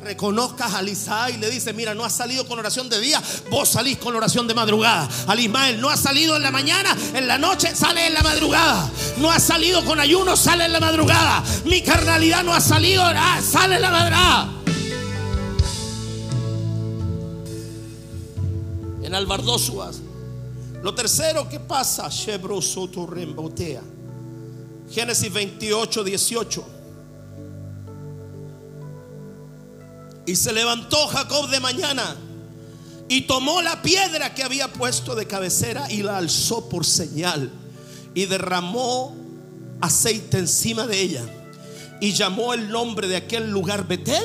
[0.03, 3.69] reconozcas al Isaac y le dice, mira, no has salido con oración de día, vos
[3.69, 5.09] salís con oración de madrugada.
[5.27, 8.91] Al Ismael no ha salido en la mañana, en la noche sale en la madrugada.
[9.19, 11.43] No ha salido con ayuno, sale en la madrugada.
[11.65, 14.49] Mi carnalidad no ha salido, ah, sale en la madrugada.
[19.03, 20.01] En Albardosuas.
[20.83, 22.11] Lo tercero que pasa,
[24.91, 26.82] Génesis 28, 18.
[30.27, 32.17] Y se levantó Jacob de mañana
[33.09, 37.51] y tomó la piedra que había puesto de cabecera y la alzó por señal
[38.15, 39.17] y derramó
[39.81, 41.25] aceite encima de ella
[42.01, 44.23] y llamó el nombre de aquel lugar Betel,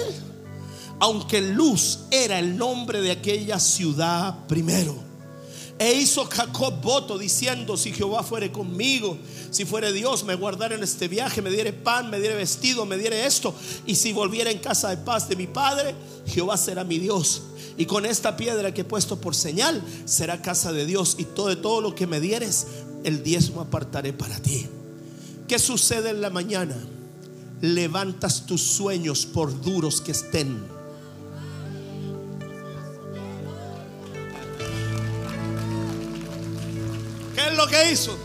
[1.00, 5.07] aunque Luz era el nombre de aquella ciudad primero.
[5.80, 9.18] E hizo Jacob voto diciendo, si Jehová fuere conmigo,
[9.52, 12.98] si fuere Dios, me guardara en este viaje, me diere pan, me diere vestido, me
[12.98, 13.54] diere esto.
[13.86, 15.94] Y si volviera en casa de paz de mi padre,
[16.26, 17.44] Jehová será mi Dios.
[17.78, 21.16] Y con esta piedra que he puesto por señal, será casa de Dios.
[21.20, 22.66] Y todo, todo lo que me dieres,
[23.04, 24.66] el diezmo apartaré para ti.
[25.48, 26.76] ¿Qué sucede en la mañana?
[27.62, 30.77] Levantas tus sueños por duros que estén
[37.58, 38.18] lo que hizo?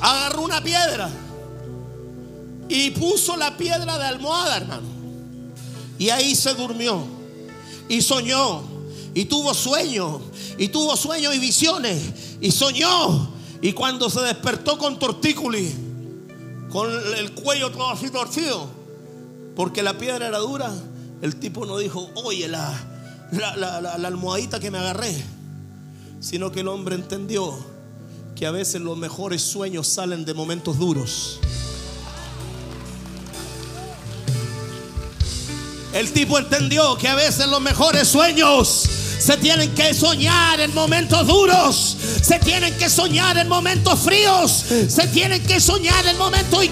[0.00, 1.10] Agarró una piedra
[2.68, 4.88] y puso la piedra de almohada, hermano.
[5.98, 7.04] Y ahí se durmió
[7.88, 8.62] y soñó
[9.14, 10.22] y tuvo sueños
[10.58, 12.02] y tuvo sueños y visiones
[12.40, 13.30] y soñó.
[13.60, 15.72] Y cuando se despertó con tortículi,
[16.70, 18.66] con el cuello todo así torcido,
[19.54, 20.72] porque la piedra era dura,
[21.20, 22.74] el tipo no dijo, oye, la,
[23.30, 25.14] la, la almohadita que me agarré,
[26.18, 27.71] sino que el hombre entendió
[28.42, 31.38] que a veces los mejores sueños salen de momentos duros.
[35.94, 41.24] El tipo entendió que a veces los mejores sueños se tienen que soñar en momentos
[41.28, 41.96] duros.
[42.22, 44.64] Se tienen que soñar en momentos fríos.
[44.88, 46.64] Se tienen que soñar en momentos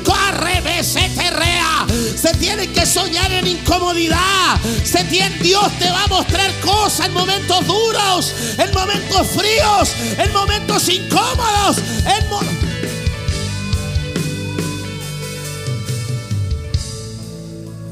[1.14, 1.86] terrea.
[2.20, 4.60] Se tienen que soñar en incomodidad.
[4.82, 5.04] Se
[5.40, 11.76] Dios te va a mostrar cosas en momentos duros, en momentos fríos, en momentos incómodos.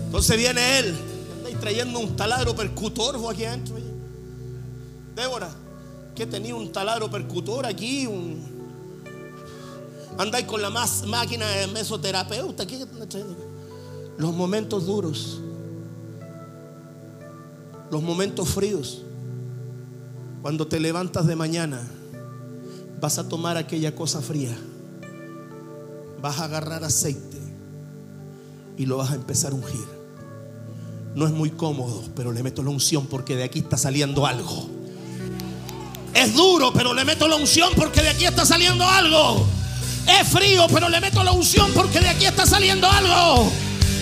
[0.06, 0.96] Entonces viene él,
[1.60, 3.77] trayendo un taladro percutor aquí adentro.
[5.18, 5.50] Débora,
[6.14, 8.40] que tenía un taladro percutor aquí, un...
[10.16, 12.64] andáis con la más máquina de mesoterapeuta.
[12.66, 12.86] ¿Qué
[14.16, 15.40] Los momentos duros,
[17.90, 19.02] los momentos fríos,
[20.40, 21.80] cuando te levantas de mañana,
[23.00, 24.56] vas a tomar aquella cosa fría,
[26.22, 27.38] vas a agarrar aceite
[28.76, 29.98] y lo vas a empezar a ungir.
[31.16, 34.77] No es muy cómodo, pero le meto la unción porque de aquí está saliendo algo.
[36.14, 39.46] Es duro, pero le meto la unción porque de aquí está saliendo algo.
[40.06, 43.52] Es frío, pero le meto la unción porque de aquí está saliendo algo.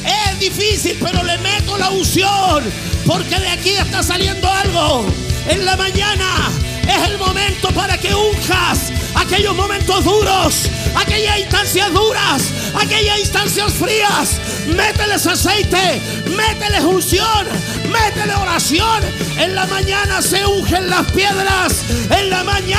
[0.05, 2.63] Es difícil, pero le meto la unción
[3.05, 5.05] porque de aquí está saliendo algo.
[5.49, 6.51] En la mañana
[6.89, 12.43] es el momento para que unjas aquellos momentos duros, aquellas instancias duras,
[12.75, 14.41] aquellas instancias frías.
[14.67, 16.01] Mételes aceite,
[16.37, 17.47] mételes unción,
[17.91, 19.03] métele oración.
[19.39, 21.85] En la mañana se ungen las piedras.
[22.11, 22.76] En la mañana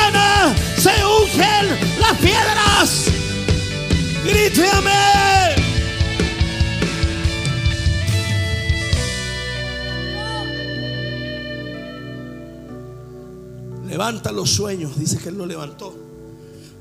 [14.07, 15.93] Levanta los sueños, dice que él lo levantó,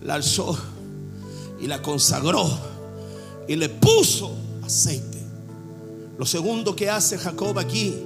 [0.01, 0.57] la alzó
[1.59, 2.49] y la consagró
[3.49, 4.33] y le puso
[4.65, 5.25] aceite.
[6.17, 7.97] Lo segundo que hace Jacob aquí,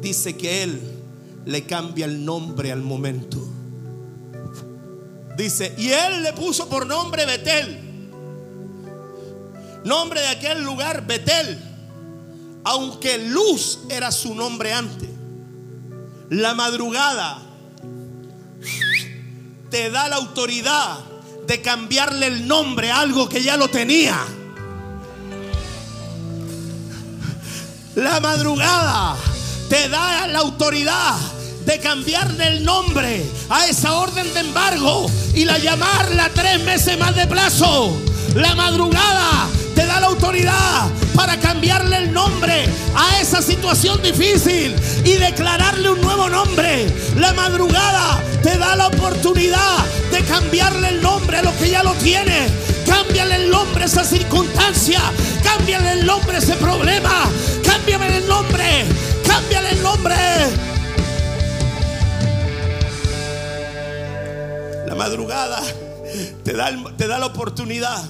[0.00, 0.80] dice que él
[1.46, 3.38] le cambia el nombre al momento.
[5.36, 7.78] Dice, y él le puso por nombre Betel.
[9.84, 11.60] Nombre de aquel lugar, Betel.
[12.64, 15.10] Aunque Luz era su nombre antes.
[16.28, 17.51] La madrugada
[19.72, 20.98] te da la autoridad
[21.46, 24.18] de cambiarle el nombre a algo que ya lo tenía.
[27.94, 29.16] La madrugada
[29.70, 31.16] te da la autoridad
[31.64, 37.16] de cambiarle el nombre a esa orden de embargo y la llamarla tres meses más
[37.16, 37.96] de plazo.
[38.34, 42.64] La madrugada te da la autoridad para cambiarle el nombre
[42.94, 46.86] a esa situación difícil y declararle un nuevo nombre.
[47.18, 51.92] La madrugada te da la oportunidad de cambiarle el nombre a lo que ya lo
[51.94, 52.46] tiene.
[52.86, 55.00] Cámbiale el nombre a esa circunstancia.
[55.44, 57.28] Cámbiale el nombre a ese problema.
[57.62, 58.86] Cámbiale el nombre.
[59.26, 60.16] Cámbiale el nombre.
[64.86, 65.62] La madrugada
[66.44, 68.02] te da, te da la oportunidad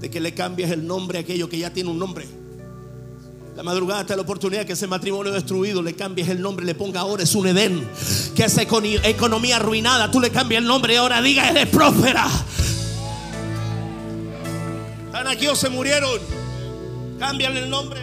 [0.00, 2.26] de que le cambies el nombre a aquello que ya tiene un nombre.
[3.56, 7.00] La madrugada da la oportunidad que ese matrimonio destruido le cambies el nombre, le ponga
[7.00, 7.88] ahora es un Edén.
[8.34, 12.28] Que esa economía arruinada, tú le cambias el nombre y ahora diga eres próspera.
[15.06, 16.20] Están aquí o se murieron.
[17.18, 18.00] Cámbiale el nombre.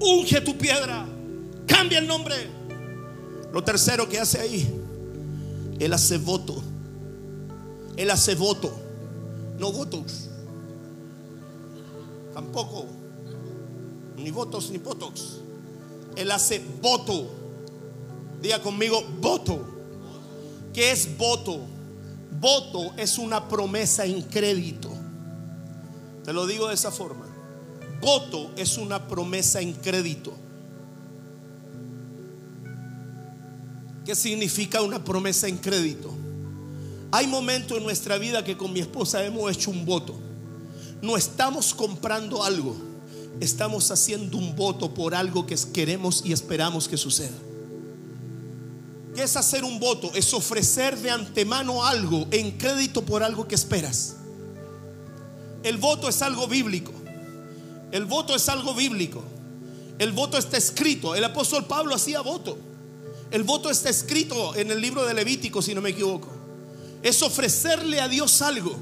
[0.00, 1.04] Unge tu piedra.
[1.66, 2.34] Cambia el nombre.
[3.52, 4.68] Lo tercero que hace ahí,
[5.78, 6.62] él hace voto.
[7.96, 8.74] Él hace voto,
[9.58, 10.30] no votos.
[12.34, 12.86] Tampoco.
[14.16, 15.38] Ni votos ni potox.
[16.16, 17.30] Él hace voto.
[18.42, 19.64] Diga conmigo, voto.
[20.72, 21.60] ¿Qué es voto?
[22.40, 24.90] Voto es una promesa en crédito.
[26.24, 27.26] Te lo digo de esa forma.
[28.00, 30.32] Voto es una promesa en crédito.
[34.04, 36.10] ¿Qué significa una promesa en crédito?
[37.12, 40.23] Hay momentos en nuestra vida que con mi esposa hemos hecho un voto
[41.02, 42.76] no estamos comprando algo,
[43.40, 47.36] estamos haciendo un voto por algo que queremos y esperamos que suceda.
[49.14, 50.10] ¿Qué es hacer un voto?
[50.14, 54.16] Es ofrecer de antemano algo en crédito por algo que esperas.
[55.62, 56.92] El voto es algo bíblico.
[57.92, 59.22] El voto es algo bíblico.
[59.98, 61.14] El voto está escrito.
[61.14, 62.58] El apóstol Pablo hacía voto.
[63.30, 66.28] El voto está escrito en el libro de Levítico, si no me equivoco.
[67.02, 68.76] Es ofrecerle a Dios algo.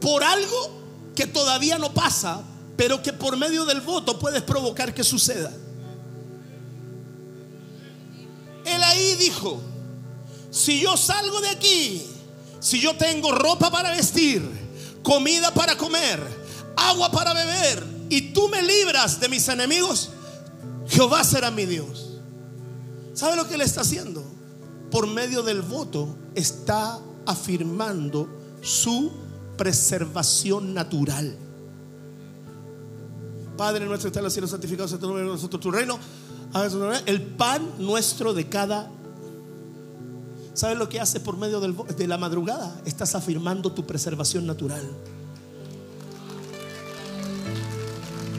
[0.00, 0.70] Por algo
[1.16, 2.42] que todavía no pasa,
[2.76, 5.50] pero que por medio del voto puedes provocar que suceda.
[8.64, 9.60] Él ahí dijo,
[10.50, 12.06] si yo salgo de aquí,
[12.60, 14.42] si yo tengo ropa para vestir,
[15.02, 16.20] comida para comer,
[16.76, 20.10] agua para beber, y tú me libras de mis enemigos,
[20.86, 22.18] Jehová será mi Dios.
[23.14, 24.22] ¿Sabe lo que él está haciendo?
[24.90, 28.28] Por medio del voto está afirmando
[28.60, 29.25] su
[29.56, 31.36] preservación natural.
[33.56, 35.98] Padre nuestro está en el cielo, santificado sea tu nombre, nosotros tu reino.
[37.06, 38.90] El pan nuestro de cada.
[40.54, 42.80] ¿Sabes lo que hace por medio de la madrugada?
[42.84, 44.82] Estás afirmando tu preservación natural.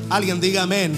[0.10, 0.98] Alguien diga amén.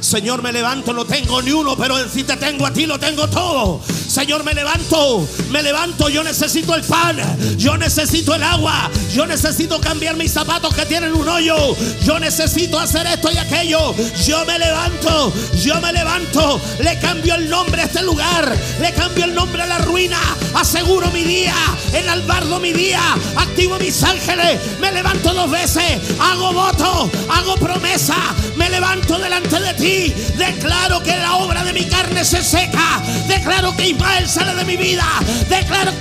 [0.00, 3.28] Señor, me levanto, no tengo ni uno, pero si te tengo a ti, lo tengo
[3.28, 3.80] todo.
[4.18, 7.16] Señor, me levanto, me levanto, yo necesito el pan,
[7.56, 12.80] yo necesito el agua, yo necesito cambiar mis zapatos que tienen un hoyo, yo necesito
[12.80, 13.94] hacer esto y aquello,
[14.26, 19.24] yo me levanto, yo me levanto, le cambio el nombre a este lugar, le cambio
[19.24, 20.18] el nombre a la ruina,
[20.52, 21.54] aseguro mi día,
[21.92, 23.00] enalbardo mi día,
[23.36, 28.16] activo mis ángeles, me levanto dos veces, hago voto, hago promesa,
[28.56, 33.76] me levanto delante de ti, declaro que la obra de mi carne se seca, declaro
[33.76, 35.04] que Ismael sale de mi vida,
[35.48, 35.92] declaro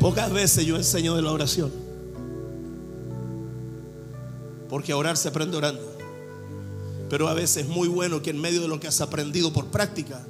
[0.00, 1.70] Pocas veces yo enseño de la oración.
[4.68, 5.82] Porque orar se aprende orando.
[7.10, 9.66] Pero a veces es muy bueno que en medio de lo que has aprendido por
[9.66, 10.24] práctica,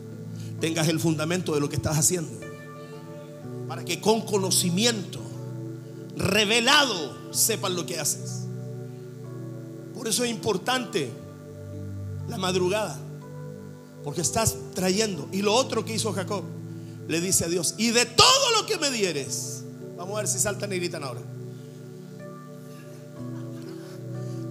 [0.61, 2.32] tengas el fundamento de lo que estás haciendo.
[3.68, 5.20] Para que con conocimiento
[6.16, 8.39] revelado sepan lo que haces.
[10.01, 11.11] Por eso es importante
[12.26, 12.98] la madrugada.
[14.03, 15.28] Porque estás trayendo.
[15.30, 16.42] Y lo otro que hizo Jacob,
[17.07, 19.62] le dice a Dios, y de todo lo que me dieres,
[19.98, 21.20] vamos a ver si saltan y gritan ahora.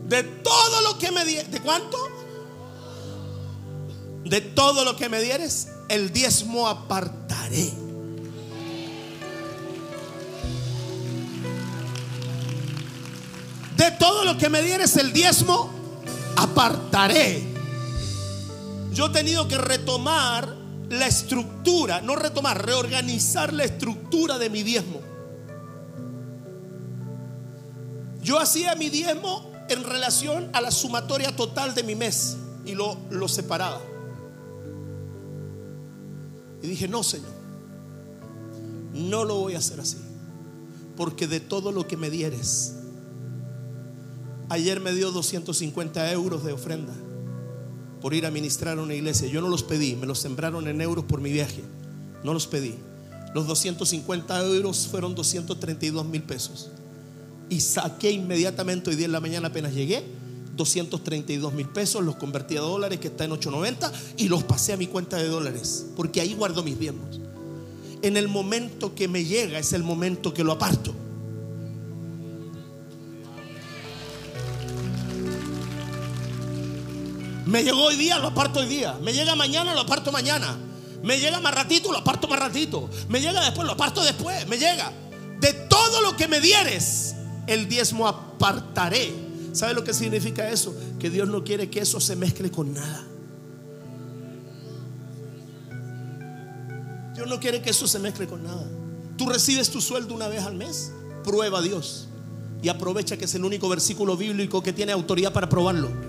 [0.07, 1.97] De todo lo que me dieres, ¿de cuánto?
[4.25, 7.73] De todo lo que me dieres, el diezmo apartaré.
[13.79, 15.69] De todo lo que me dieres, el diezmo
[16.35, 17.41] apartaré.
[18.91, 20.53] Yo he tenido que retomar
[20.89, 24.99] la estructura, no retomar, reorganizar la estructura de mi diezmo.
[28.21, 32.97] Yo hacía mi diezmo en relación a la sumatoria total de mi mes y lo,
[33.09, 33.79] lo separaba.
[36.61, 37.31] Y dije, no, Señor,
[38.93, 39.99] no lo voy a hacer así.
[40.97, 42.73] Porque de todo lo que me dieres,
[44.49, 46.93] ayer me dio 250 euros de ofrenda
[48.01, 49.27] por ir a ministrar a una iglesia.
[49.27, 51.63] Yo no los pedí, me los sembraron en euros por mi viaje.
[52.23, 52.75] No los pedí.
[53.33, 56.71] Los 250 euros fueron 232 mil pesos.
[57.49, 60.03] Y saqué inmediatamente, hoy día en la mañana apenas llegué,
[60.55, 64.77] 232 mil pesos, los convertí a dólares, que está en 8.90, y los pasé a
[64.77, 67.19] mi cuenta de dólares, porque ahí guardo mis bienes.
[68.01, 70.93] En el momento que me llega es el momento que lo aparto.
[77.49, 78.93] Me llegó hoy día, lo aparto hoy día.
[79.01, 80.55] Me llega mañana, lo aparto mañana.
[81.01, 82.87] Me llega más ratito, lo aparto más ratito.
[83.09, 84.47] Me llega después, lo aparto después.
[84.47, 84.93] Me llega.
[85.39, 87.15] De todo lo que me dieres,
[87.47, 89.11] el diezmo apartaré.
[89.53, 90.75] ¿Sabe lo que significa eso?
[90.99, 93.03] Que Dios no quiere que eso se mezcle con nada.
[97.15, 98.67] Dios no quiere que eso se mezcle con nada.
[99.17, 100.91] Tú recibes tu sueldo una vez al mes.
[101.23, 102.09] Prueba a Dios.
[102.61, 106.08] Y aprovecha que es el único versículo bíblico que tiene autoridad para probarlo.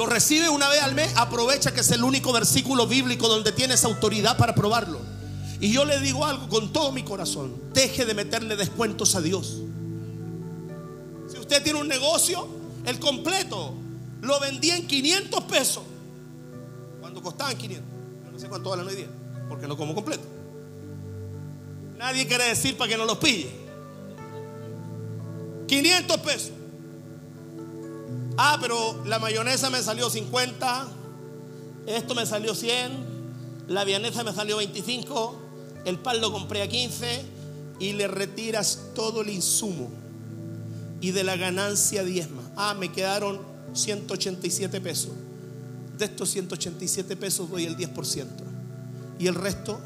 [0.00, 3.84] Lo recibe una vez al mes, aprovecha que es el único versículo bíblico donde tienes
[3.84, 4.98] autoridad para probarlo.
[5.60, 9.58] Y yo le digo algo con todo mi corazón, deje de meterle descuentos a Dios.
[11.30, 12.48] Si usted tiene un negocio,
[12.86, 13.74] el completo
[14.22, 15.82] lo vendía en 500 pesos.
[16.98, 17.86] Cuando costaban 500.
[18.24, 19.08] Yo no sé cuánto valen hoy día,
[19.50, 20.24] porque no como completo.
[21.98, 23.50] Nadie quiere decir para que no los pille.
[25.68, 26.52] 500 pesos.
[28.42, 30.88] Ah, pero la mayonesa me salió 50,
[31.86, 32.90] esto me salió 100,
[33.68, 35.38] la vianesa me salió 25,
[35.84, 37.22] el pan lo compré a 15
[37.80, 39.90] y le retiras todo el insumo
[41.02, 42.40] y de la ganancia diezma.
[42.56, 43.42] Ah, me quedaron
[43.74, 45.12] 187 pesos.
[45.98, 48.24] De estos 187 pesos doy el 10%.
[49.18, 49.78] ¿Y el resto?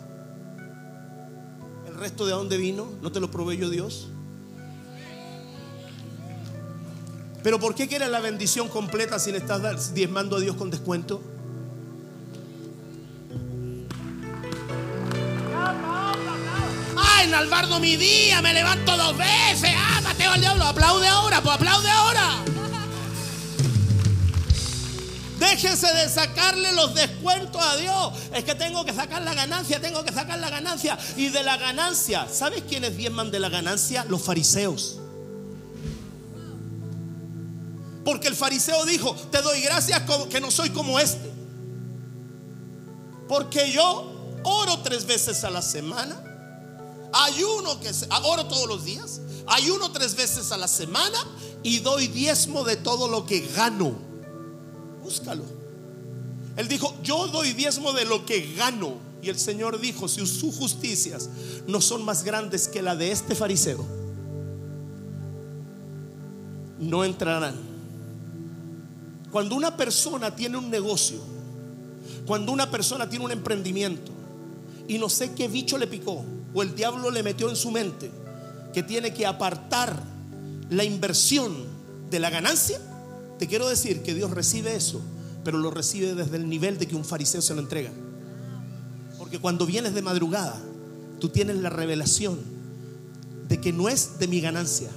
[1.88, 2.86] ¿El resto de dónde vino?
[3.02, 4.06] ¿No te lo proveyó Dios?
[7.44, 11.22] Pero ¿por qué quieres la bendición completa si le estás diezmando a Dios con descuento?
[16.96, 19.74] Ay, Nalbardo, mi día, me levanto dos veces.
[19.76, 22.30] Ah, Mateo al diablo, aplaude ahora, pues aplaude ahora.
[25.38, 28.12] Déjense de sacarle los descuentos a Dios.
[28.34, 30.96] Es que tengo que sacar la ganancia, tengo que sacar la ganancia.
[31.18, 34.06] Y de la ganancia, ¿sabes quiénes diezman de la ganancia?
[34.08, 35.00] Los fariseos.
[38.04, 41.32] Porque el fariseo dijo, te doy gracias que no soy como este.
[43.28, 46.20] Porque yo oro tres veces a la semana.
[47.12, 47.90] Ayuno que
[48.24, 49.20] oro todos los días.
[49.46, 51.18] Ayuno tres veces a la semana
[51.62, 53.94] y doy diezmo de todo lo que gano.
[55.02, 55.44] Búscalo.
[56.56, 58.98] Él dijo, yo doy diezmo de lo que gano.
[59.22, 61.30] Y el Señor dijo, si sus justicias
[61.66, 63.84] no son más grandes que la de este fariseo,
[66.78, 67.73] no entrarán.
[69.34, 71.18] Cuando una persona tiene un negocio,
[72.24, 74.12] cuando una persona tiene un emprendimiento
[74.86, 76.24] y no sé qué bicho le picó
[76.54, 78.12] o el diablo le metió en su mente
[78.72, 80.00] que tiene que apartar
[80.70, 81.52] la inversión
[82.12, 82.78] de la ganancia,
[83.36, 85.00] te quiero decir que Dios recibe eso,
[85.42, 87.90] pero lo recibe desde el nivel de que un fariseo se lo entrega.
[89.18, 90.62] Porque cuando vienes de madrugada,
[91.18, 92.38] tú tienes la revelación
[93.48, 94.90] de que no es de mi ganancia,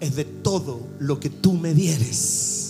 [0.00, 2.69] es de todo lo que tú me dieres.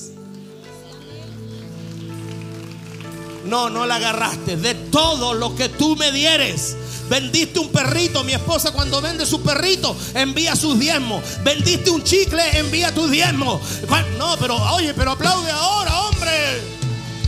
[3.45, 6.77] No, no la agarraste, de todo lo que tú me dieres.
[7.09, 11.25] Vendiste un perrito, mi esposa cuando vende su perrito envía sus diezmos.
[11.43, 13.61] Vendiste un chicle, envía tus diezmos.
[14.17, 16.63] No, pero oye, pero aplaude ahora, hombre.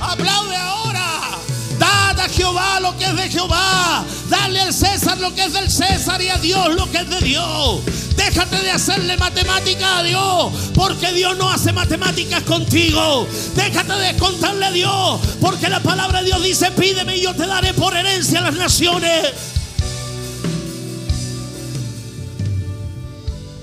[0.00, 1.38] Aplaude ahora.
[1.80, 4.04] Dad a Jehová lo que es de Jehová.
[4.28, 7.20] Dale al César lo que es del César y a Dios lo que es de
[7.20, 7.80] Dios.
[8.24, 13.26] Déjate de hacerle matemática a Dios, porque Dios no hace matemáticas contigo.
[13.56, 17.46] Déjate de contarle a Dios, porque la palabra de Dios dice, pídeme y yo te
[17.46, 19.32] daré por herencia a las naciones.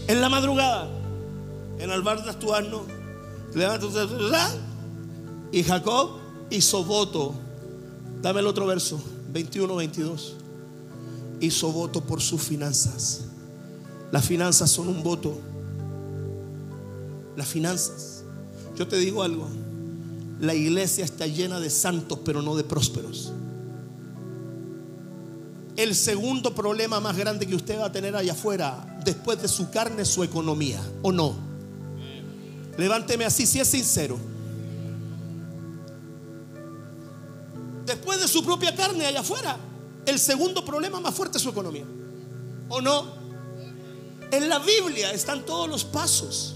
[0.07, 0.89] En la madrugada,
[1.79, 2.83] en Albar de Astuarno,
[5.51, 6.11] y Jacob
[6.49, 7.33] hizo voto.
[8.21, 9.01] Dame el otro verso,
[9.31, 10.35] 21, 22.
[11.39, 13.28] Hizo voto por sus finanzas.
[14.11, 15.39] Las finanzas son un voto.
[17.35, 18.23] Las finanzas.
[18.75, 19.47] Yo te digo algo.
[20.39, 23.33] La iglesia está llena de santos, pero no de prósperos
[25.83, 29.69] el segundo problema más grande que usted va a tener allá afuera, después de su
[29.69, 31.33] carne, su economía, ¿o no?
[32.77, 34.19] Levánteme así si es sincero.
[37.85, 39.57] Después de su propia carne allá afuera,
[40.05, 41.85] el segundo problema más fuerte es su economía,
[42.67, 43.18] ¿o no?
[44.31, 46.55] En la Biblia están todos los pasos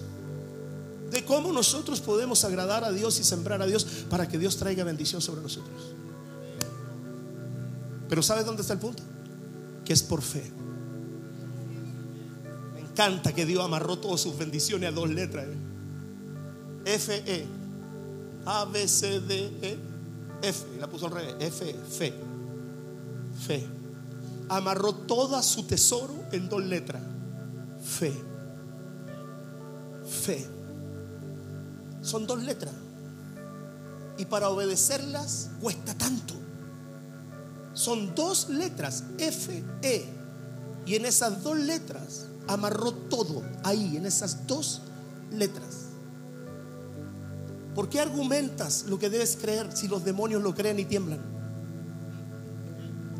[1.09, 4.83] de cómo nosotros podemos agradar a Dios y sembrar a Dios para que Dios traiga
[4.83, 5.93] bendición sobre nosotros.
[8.09, 9.03] Pero ¿sabes dónde está el punto?
[9.83, 10.51] que es por fe.
[12.73, 15.47] Me encanta que Dios amarró todas sus bendiciones a dos letras.
[15.47, 15.57] ¿eh?
[16.85, 17.45] F, E.
[18.45, 19.77] A, B, C, D, E.
[20.41, 20.65] F.
[20.75, 21.35] Y la puso al revés.
[21.39, 22.13] F, fe.
[23.45, 23.65] Fe.
[24.49, 27.01] Amarró todo su tesoro en dos letras.
[27.83, 28.13] Fe.
[30.05, 30.47] Fe.
[32.01, 32.73] Son dos letras.
[34.17, 36.33] Y para obedecerlas cuesta tanto.
[37.73, 40.05] Son dos letras, F, E.
[40.85, 44.81] Y en esas dos letras amarró todo ahí, en esas dos
[45.31, 45.87] letras.
[47.73, 51.33] ¿Por qué argumentas lo que debes creer si los demonios lo creen y tiemblan?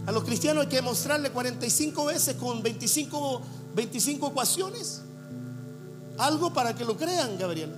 [0.06, 3.42] A los cristianos hay que mostrarle 45 veces con 25,
[3.76, 5.02] 25 ecuaciones.
[6.18, 7.76] Algo para que lo crean, Gabriel.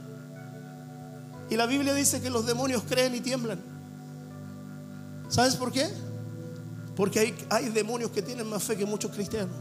[1.49, 3.59] Y la Biblia dice que los demonios creen y tiemblan.
[5.29, 5.89] ¿Sabes por qué?
[6.95, 9.55] Porque hay, hay demonios que tienen más fe que muchos cristianos.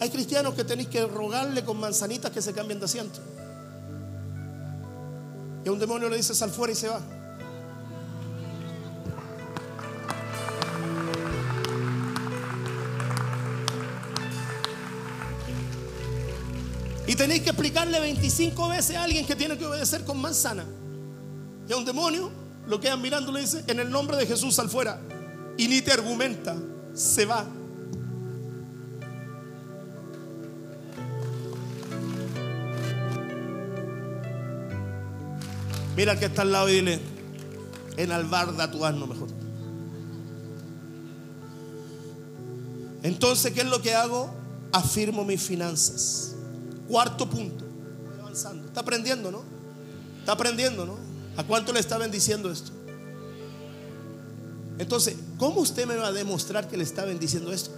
[0.00, 3.18] Hay cristianos que tenéis que rogarle con manzanitas que se cambien de asiento.
[5.64, 7.00] Y a un demonio le dice sal fuera y se va.
[17.16, 20.66] Tenéis que explicarle 25 veces a alguien que tiene que obedecer con manzana.
[21.68, 22.30] Y a un demonio
[22.66, 25.00] lo quedan mirando, le dice, en el nombre de Jesús al fuera.
[25.56, 26.54] Y ni te argumenta,
[26.92, 27.46] se va.
[35.96, 37.00] Mira que está al lado y dile,
[37.96, 39.28] en albarda tu asno mejor.
[43.02, 44.34] Entonces, ¿qué es lo que hago?
[44.72, 46.35] Afirmo mis finanzas.
[46.88, 47.64] Cuarto punto.
[48.20, 48.66] avanzando.
[48.66, 49.42] Está aprendiendo, ¿no?
[50.20, 50.96] Está aprendiendo, ¿no?
[51.36, 52.72] ¿A cuánto le está bendiciendo esto?
[54.78, 57.70] Entonces, ¿cómo usted me va a demostrar que le está bendiciendo esto?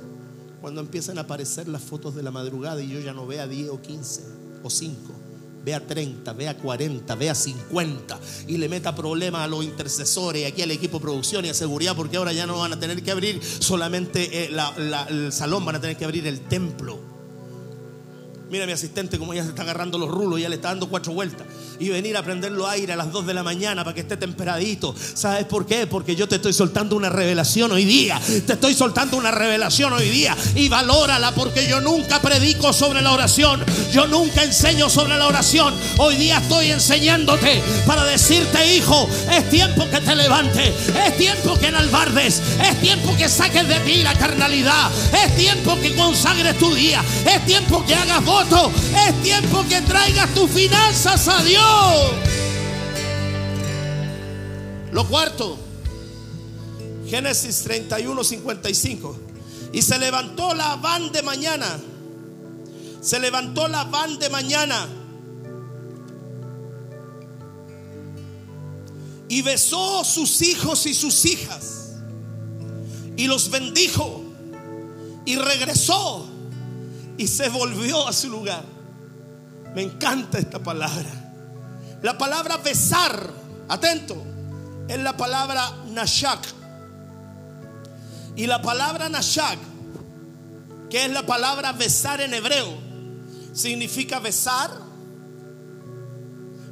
[0.60, 3.70] Cuando empiezan a aparecer las fotos de la madrugada y yo ya no vea 10
[3.70, 4.22] o 15
[4.64, 4.96] o 5,
[5.64, 10.72] vea 30, vea 40, vea 50 y le meta problemas a los intercesores, aquí al
[10.72, 13.40] equipo de producción y a seguridad, porque ahora ya no van a tener que abrir
[13.42, 14.50] solamente eh,
[15.08, 17.17] el salón, van a tener que abrir el templo.
[18.50, 21.12] Mira mi asistente como ya se está agarrando los rulos, ya le está dando cuatro
[21.12, 21.46] vueltas.
[21.80, 24.94] Y venir a prenderlo aire a las 2 de la mañana para que esté temperadito.
[25.14, 25.86] ¿Sabes por qué?
[25.86, 28.20] Porque yo te estoy soltando una revelación hoy día.
[28.46, 30.36] Te estoy soltando una revelación hoy día.
[30.56, 33.64] Y valórala porque yo nunca predico sobre la oración.
[33.92, 35.72] Yo nunca enseño sobre la oración.
[35.98, 40.72] Hoy día estoy enseñándote para decirte, hijo, es tiempo que te levantes.
[41.06, 42.42] Es tiempo que enalbardes.
[42.60, 44.90] Es tiempo que saques de ti la carnalidad.
[45.12, 47.04] Es tiempo que consagres tu día.
[47.24, 48.72] Es tiempo que hagas voto.
[49.06, 51.67] Es tiempo que traigas tus finanzas a Dios.
[54.92, 55.56] Lo cuarto,
[57.06, 59.16] Génesis 31, 55.
[59.72, 61.78] Y se levantó la van de mañana.
[63.00, 64.88] Se levantó la van de mañana.
[69.28, 71.96] Y besó sus hijos y sus hijas.
[73.16, 74.24] Y los bendijo.
[75.26, 76.26] Y regresó.
[77.18, 78.64] Y se volvió a su lugar.
[79.74, 81.27] Me encanta esta palabra.
[82.02, 83.30] La palabra besar,
[83.68, 84.16] atento,
[84.88, 86.38] es la palabra nashak.
[88.36, 89.58] Y la palabra nashak,
[90.88, 92.78] que es la palabra besar en hebreo,
[93.52, 94.70] significa besar,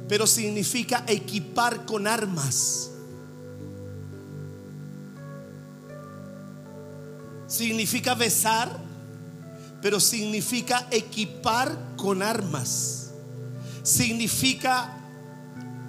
[0.07, 2.91] pero significa equipar con armas.
[7.47, 8.69] Significa besar,
[9.81, 13.11] pero significa equipar con armas.
[13.83, 14.96] Significa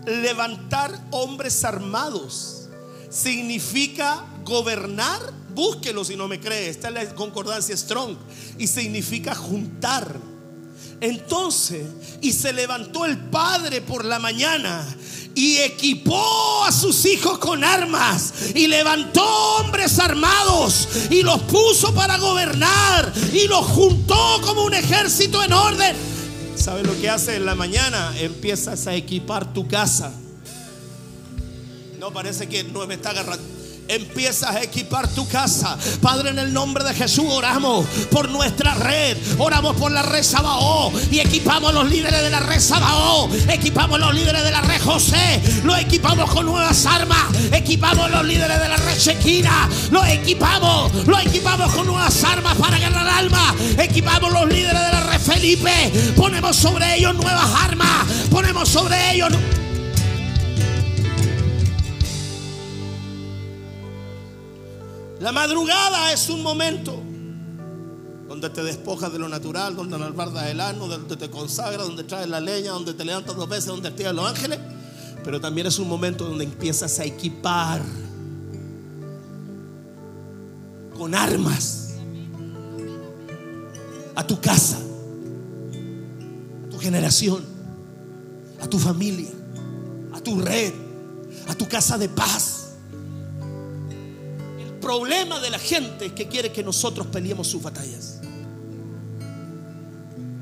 [0.09, 2.69] levantar hombres armados.
[3.11, 5.21] Significa gobernar.
[5.55, 6.69] Búsquelo si no me cree.
[6.69, 8.17] Esta es la concordancia strong.
[8.59, 10.17] Y significa juntar.
[11.01, 11.87] Entonces,
[12.21, 14.85] y se levantó el padre por la mañana
[15.35, 19.25] y equipó a sus hijos con armas y levantó
[19.59, 26.18] hombres armados y los puso para gobernar y los juntó como un ejército en orden.
[26.59, 28.13] ¿Sabes lo que hace en la mañana?
[28.19, 30.13] Empiezas a equipar tu casa.
[31.99, 33.58] No parece que no me está agarrando
[33.89, 35.76] empiezas a equipar tu casa.
[36.01, 40.93] Padre, en el nombre de Jesús oramos por nuestra red, oramos por la red Sabaó.
[41.11, 45.41] Y equipamos los líderes de la red Sabaó, equipamos los líderes de la red José,
[45.64, 51.20] los equipamos con nuevas armas, equipamos los líderes de la red Chequina, los equipamos, los
[51.26, 56.57] equipamos con nuevas armas para ganar alma, equipamos los líderes de la red Felipe, ponemos
[56.57, 59.32] sobre ellos nuevas armas, ponemos sobre ellos
[65.21, 67.03] La madrugada es un momento
[68.29, 72.29] donde te despojas de lo natural, donde albardas el ano, donde te consagras, donde traes
[72.29, 74.61] la leña, donde te levantas dos veces, donde tiras los ángeles.
[75.25, 77.83] Pero también es un momento donde empiezas a equipar
[80.97, 81.95] con armas
[84.14, 84.79] a tu casa,
[86.66, 87.45] a tu generación,
[88.61, 89.31] a tu familia,
[90.12, 90.73] a tu red,
[91.49, 92.68] a tu casa de paz
[94.89, 98.20] problema de la gente es que quiere que nosotros peleemos sus batallas.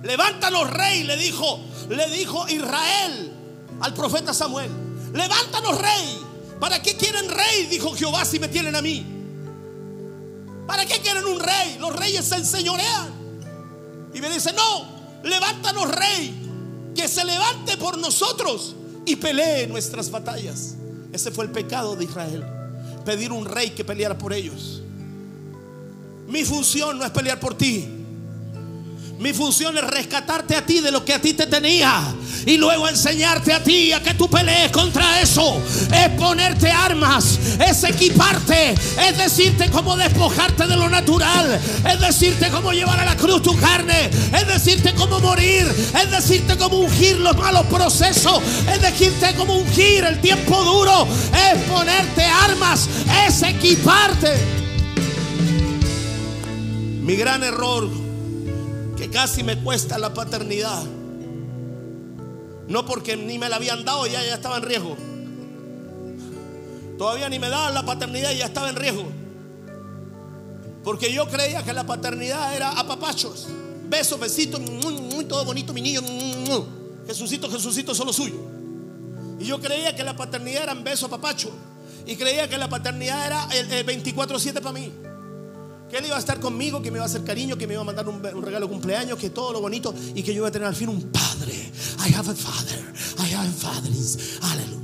[0.04, 3.32] Levántanos rey, le dijo, le dijo Israel
[3.80, 4.70] al profeta Samuel.
[5.12, 6.20] Levántanos rey.
[6.60, 7.66] ¿Para qué quieren rey?
[7.68, 9.04] Dijo Jehová si me tienen a mí.
[10.64, 11.78] ¿Para qué quieren un rey?
[11.80, 13.08] Los reyes se enseñorean.
[14.14, 18.76] Y me dice, no, levántanos rey, que se levante por nosotros
[19.06, 20.76] y pelee nuestras batallas.
[21.12, 22.55] Ese fue el pecado de Israel
[23.06, 24.82] pedir un rey que peleara por ellos.
[26.28, 27.88] Mi función no es pelear por ti.
[29.18, 32.14] Mi función es rescatarte a ti de lo que a ti te tenía
[32.44, 35.58] y luego enseñarte a ti a que tú pelees contra eso.
[35.90, 41.58] Es ponerte armas, es equiparte, es decirte cómo despojarte de lo natural,
[41.88, 46.58] es decirte cómo llevar a la cruz tu carne, es decirte cómo morir, es decirte
[46.58, 52.86] cómo ungir los malos procesos, es decirte cómo ungir el tiempo duro, es ponerte armas,
[53.26, 54.36] es equiparte.
[57.00, 58.05] Mi gran error
[59.08, 60.82] casi me cuesta la paternidad.
[62.68, 64.96] No porque ni me la habían dado ya, ya estaba en riesgo.
[66.98, 69.06] Todavía ni me daban la paternidad y ya estaba en riesgo.
[70.82, 73.48] Porque yo creía que la paternidad era apapachos,
[73.88, 76.00] besos, besitos, muy, todo bonito, mi niño.
[77.06, 78.36] Jesucito, Jesucito, solo suyo.
[79.38, 81.50] Y yo creía que la paternidad era beso, apapacho.
[82.06, 84.92] Y creía que la paternidad era el 24-7 para mí.
[85.96, 87.80] Que Él iba a estar conmigo, que me iba a hacer cariño, que me iba
[87.80, 90.50] a mandar un, regalo de cumpleaños, que todo lo bonito y que yo iba a
[90.50, 91.54] tener al fin un padre.
[92.06, 92.78] I have a father.
[93.18, 94.38] I have fathers.
[94.42, 94.76] Aleluya.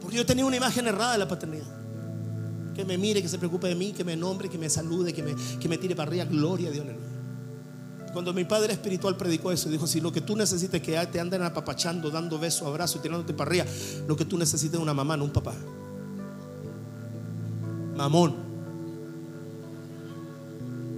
[0.00, 1.70] Porque yo tenía una imagen errada de la paternidad.
[2.74, 5.22] Que me mire, que se preocupe de mí, que me nombre, que me salude, que
[5.22, 6.24] me, tire para arriba.
[6.24, 6.84] Gloria a Dios.
[8.12, 11.20] Cuando mi padre espiritual predicó eso, dijo: Si lo que tú necesitas es que te
[11.20, 13.66] anden apapachando, dando besos, abrazos, tirándote para arriba,
[14.08, 15.54] lo que tú necesitas es una mamá, no un papá
[18.02, 18.34] mamón.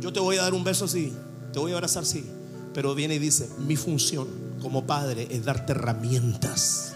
[0.00, 1.12] Yo te voy a dar un beso, sí,
[1.52, 2.24] te voy a abrazar, sí,
[2.72, 4.26] pero viene y dice, mi función
[4.62, 6.94] como padre es darte herramientas.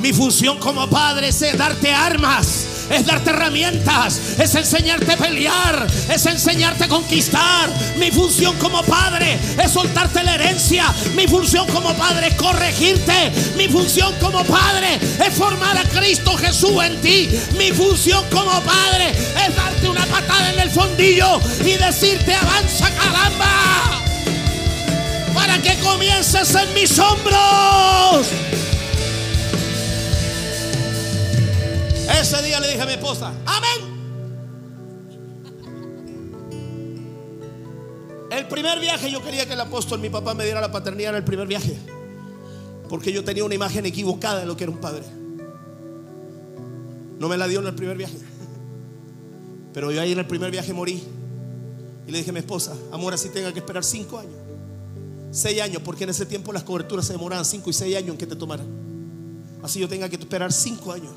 [0.00, 6.26] Mi función como padre es darte armas es darte herramientas, es enseñarte a pelear, es
[6.26, 7.70] enseñarte a conquistar.
[7.96, 10.92] Mi función como padre es soltarte la herencia.
[11.14, 13.32] Mi función como padre es corregirte.
[13.56, 17.28] Mi función como padre es formar a Cristo Jesús en ti.
[17.56, 24.02] Mi función como padre es darte una patada en el fondillo y decirte avanza caramba
[25.34, 28.55] para que comiences en mis hombros.
[32.08, 33.96] Ese día le dije a mi esposa, amén.
[38.30, 41.16] El primer viaje yo quería que el apóstol, mi papá, me diera la paternidad en
[41.16, 41.76] el primer viaje.
[42.88, 45.02] Porque yo tenía una imagen equivocada de lo que era un padre.
[47.18, 48.18] No me la dio en el primer viaje.
[49.72, 51.02] Pero yo ahí en el primer viaje morí.
[52.06, 54.34] Y le dije a mi esposa, amor, así tenga que esperar cinco años.
[55.32, 58.18] Seis años, porque en ese tiempo las coberturas se demoraban cinco y seis años en
[58.18, 58.66] que te tomaran.
[59.62, 61.12] Así yo tenga que esperar cinco años.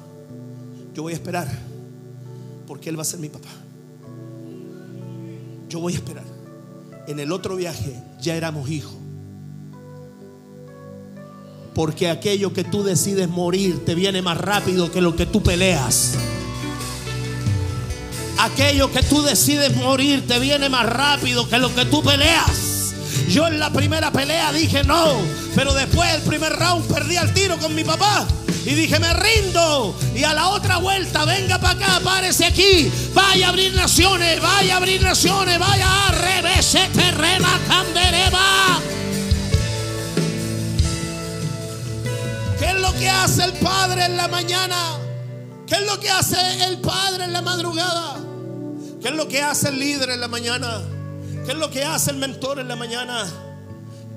[0.99, 1.47] Yo voy a esperar,
[2.67, 3.47] porque Él va a ser mi papá.
[5.69, 6.25] Yo voy a esperar.
[7.07, 8.95] En el otro viaje ya éramos hijos.
[11.73, 16.15] Porque aquello que tú decides morir te viene más rápido que lo que tú peleas.
[18.37, 22.93] Aquello que tú decides morir te viene más rápido que lo que tú peleas.
[23.29, 25.13] Yo en la primera pelea dije no,
[25.55, 28.27] pero después del primer round perdí al tiro con mi papá.
[28.65, 29.95] Y dije, me rindo.
[30.15, 32.91] Y a la otra vuelta, venga para acá, párese aquí.
[33.13, 38.79] Vaya a abrir naciones, vaya a abrir naciones, vaya a revés, terrema, candereba.
[42.59, 44.97] ¿Qué es lo que hace el padre en la mañana?
[45.65, 48.17] ¿Qué es lo que hace el padre en la madrugada?
[49.01, 50.81] ¿Qué es lo que hace el líder en la mañana?
[51.45, 53.25] ¿Qué es lo que hace el mentor en la mañana?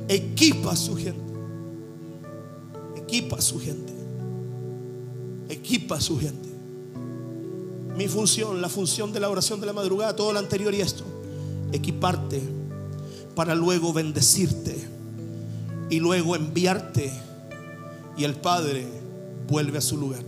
[0.08, 1.32] Equipa a su gente.
[2.96, 3.91] Equipa a su gente.
[5.52, 6.48] Equipa a su gente.
[7.96, 11.04] Mi función, la función de la oración de la madrugada, todo lo anterior y esto,
[11.72, 12.40] equiparte
[13.34, 14.76] para luego bendecirte
[15.90, 17.12] y luego enviarte
[18.16, 18.86] y el Padre
[19.48, 20.22] vuelve a su lugar.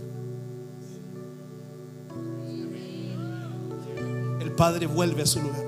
[4.39, 5.65] El Padre vuelve a su lugar.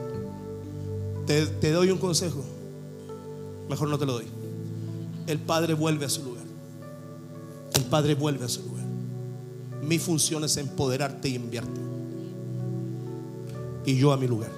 [1.26, 2.44] Te, doy un consejo.
[3.70, 4.26] Mejor no te lo doy.
[5.28, 6.44] El Padre vuelve a su lugar.
[7.74, 8.77] El Padre vuelve a su lugar.
[9.82, 11.80] Mi función es empoderarte y enviarte.
[13.86, 14.52] Y yo a mi lugar.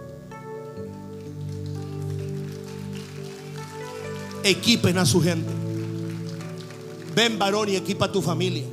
[4.43, 5.51] Equipen a su gente.
[7.15, 8.63] Ven varón y equipa a tu familia.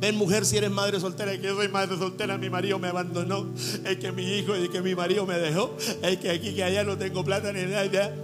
[0.00, 3.52] Ven mujer si eres madre soltera, que yo soy madre soltera, mi marido me abandonó,
[3.84, 6.84] es que mi hijo y que mi marido me dejó, es que aquí que allá
[6.84, 8.14] no tengo plata ni nada.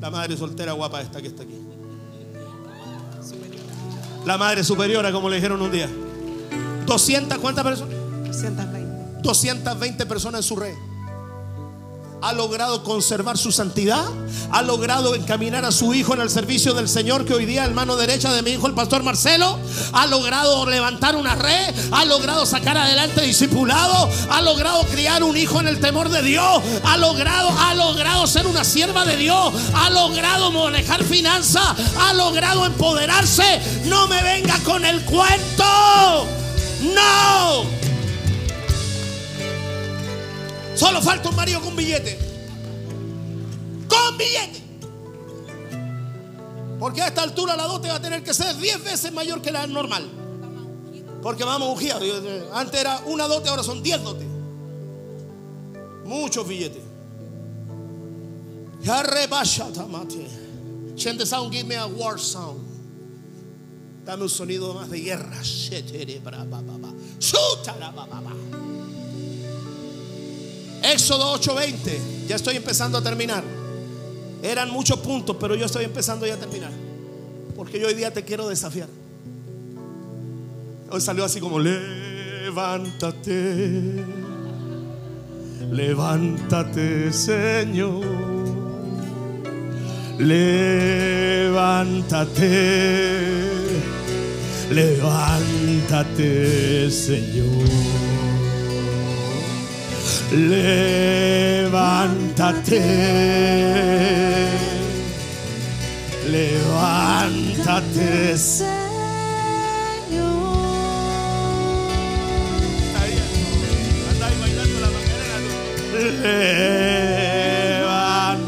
[0.00, 1.58] La madre soltera guapa esta que está aquí.
[4.24, 5.88] La madre superiora, como le dijeron un día.
[6.86, 7.94] 200, ¿cuántas personas?
[8.26, 9.22] 220.
[9.22, 10.74] 220 personas en su red
[12.24, 14.02] ha logrado conservar su santidad,
[14.50, 17.74] ha logrado encaminar a su hijo en el servicio del Señor, que hoy día el
[17.74, 19.58] mano derecha de mi hijo, el pastor Marcelo,
[19.92, 25.60] ha logrado levantar una red, ha logrado sacar adelante discipulado, ha logrado criar un hijo
[25.60, 29.90] en el temor de Dios, ha logrado, ha logrado ser una sierva de Dios, ha
[29.90, 33.60] logrado manejar finanzas, ha logrado empoderarse.
[33.84, 36.26] No me venga con el cuento.
[36.94, 37.73] No.
[40.74, 42.18] Solo falta un marido con billete.
[43.88, 44.62] Con billete.
[46.78, 49.50] Porque a esta altura la dote va a tener que ser 10 veces mayor que
[49.50, 50.04] la normal.
[51.22, 52.02] Porque vamos ungidos.
[52.52, 54.26] Antes era una dote, ahora son 10 dotes.
[56.04, 56.82] Muchos billetes.
[60.96, 62.60] Change sound, give me a war sound.
[64.04, 65.40] Dame un sonido más de guerra.
[70.92, 72.26] Éxodo 8:20.
[72.28, 73.42] Ya estoy empezando a terminar.
[74.42, 76.70] Eran muchos puntos, pero yo estoy empezando ya a terminar.
[77.56, 78.88] Porque yo hoy día te quiero desafiar.
[80.90, 83.24] Hoy salió así como, levántate.
[85.72, 88.04] Levántate, Señor.
[90.18, 91.64] Levántate.
[94.70, 96.20] Levántate,
[96.90, 98.13] Señor.
[100.32, 102.80] Levántate.
[106.28, 108.74] Levántate, Señor.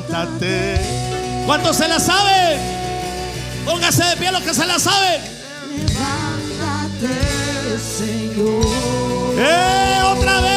[0.07, 0.81] Levántate.
[1.47, 2.59] ¿Cuántos se la saben?
[3.64, 5.20] Póngase de pie los que se la saben.
[5.77, 7.14] Levántate.
[7.79, 8.64] Señor.
[9.39, 10.01] ¡Eh!
[10.05, 10.55] Otra vez,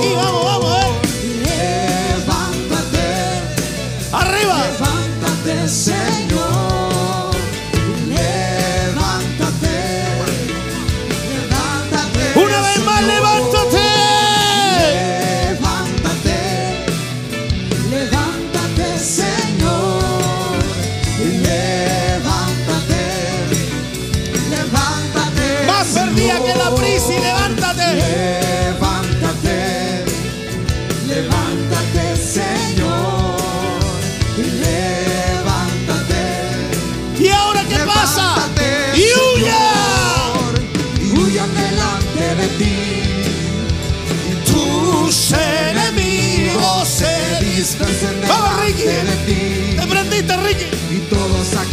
[0.00, 0.37] Vamos,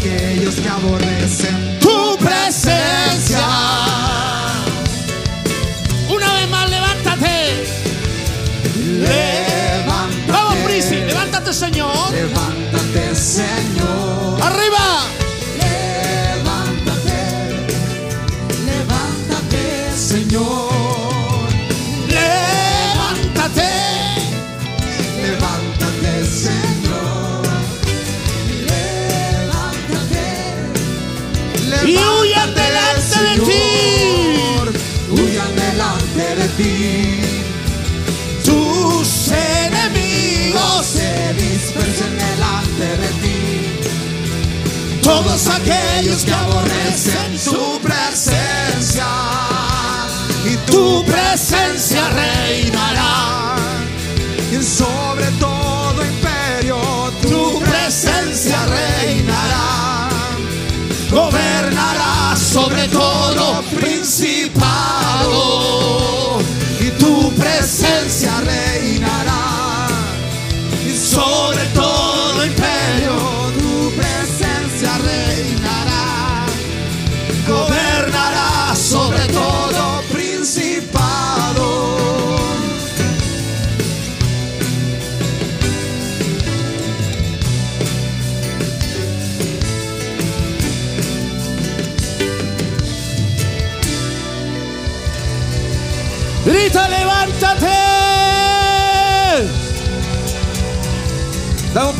[0.05, 3.39] aquellos que aborrecen Tu presencia.
[6.09, 7.63] Una vez más, levántate.
[8.75, 10.31] Levántate.
[10.31, 12.11] Vamos, Prisi, levántate, Señor.
[12.11, 14.41] Levántate, Señor.
[14.41, 14.94] Arriba.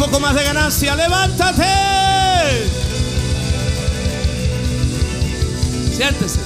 [0.06, 1.64] Poco más de ganancia, levántate.
[5.96, 6.40] Siéntese.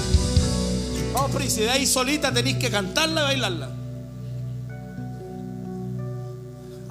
[1.14, 3.76] Vamos, Prisi, de ahí solita tenéis que cantarla y bailarla.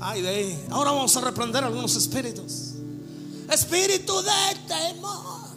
[0.00, 0.64] Ay, de ahí.
[0.70, 2.74] Ahora vamos a reprender algunos espíritus.
[3.50, 5.48] Espíritu de temor.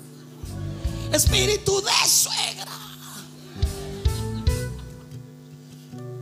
[1.12, 2.72] Espíritu de suegra.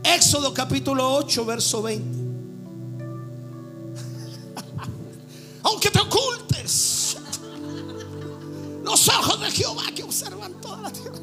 [0.02, 2.19] Éxodo capítulo 8, verso 20.
[5.70, 7.16] Aunque te ocultes
[8.82, 11.18] los ojos de Jehová que observan toda la tierra.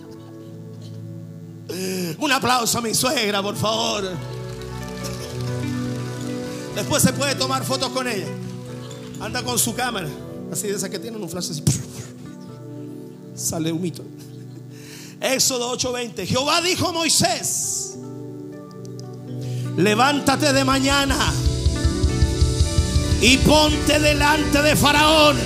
[2.18, 4.10] Un aplauso a mi suegra, por favor.
[6.76, 8.28] Después se puede tomar fotos con ella.
[9.20, 10.08] Anda con su cámara.
[10.52, 11.64] Así de esas que tienen un flash así.
[13.36, 14.04] Sale un mito.
[15.20, 16.26] Éxodo 8:20.
[16.26, 17.98] Jehová dijo a Moisés:
[19.76, 21.34] Levántate de mañana
[23.22, 25.38] y ponte delante de Faraón.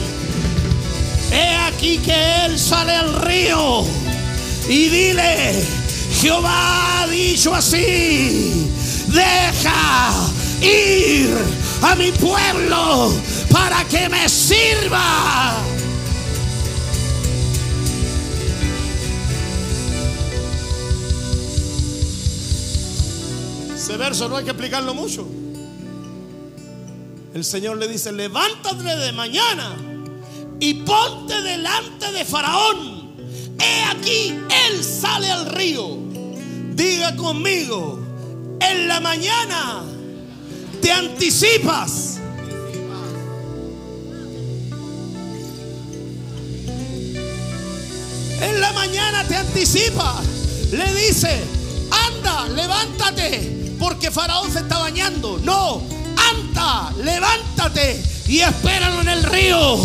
[1.32, 3.86] He aquí que él sale al río
[4.68, 5.64] y dile:
[6.20, 8.68] Jehová ha dicho así:
[9.08, 10.12] Deja
[10.62, 11.30] ir
[11.82, 13.14] a mi pueblo
[13.50, 15.56] para que me sirva.
[23.76, 25.41] Ese verso no hay que explicarlo mucho.
[27.34, 29.78] El Señor le dice, levántate de mañana
[30.60, 33.16] y ponte delante de Faraón.
[33.58, 34.36] He aquí,
[34.68, 35.98] Él sale al río.
[36.74, 38.00] Diga conmigo,
[38.60, 39.82] en la mañana
[40.82, 42.20] te anticipas.
[48.42, 50.22] En la mañana te anticipa.
[50.72, 51.42] Le dice,
[52.08, 55.40] anda, levántate, porque Faraón se está bañando.
[55.44, 55.82] No,
[56.18, 59.78] anda, levántate y espéralo en el río.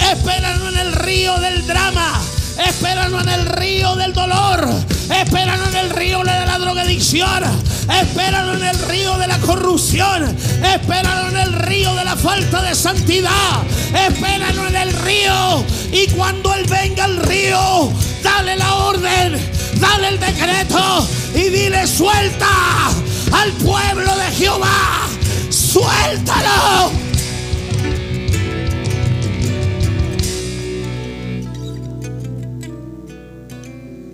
[0.00, 2.20] Espéralo en el río del drama.
[2.58, 4.68] Espéralo en el río del dolor.
[5.10, 7.44] Espéralo en el río de la drogadicción.
[7.88, 10.36] Espéralo en el río de la corrupción.
[10.64, 13.62] Espéralo en el río de la falta de santidad.
[13.94, 15.64] Espéralo en el río.
[15.92, 17.92] Y cuando Él venga al río,
[18.22, 19.38] dale la orden,
[19.80, 22.86] dale el decreto y dile suelta
[23.32, 25.08] al pueblo de Jehová.
[25.50, 26.90] Suéltalo.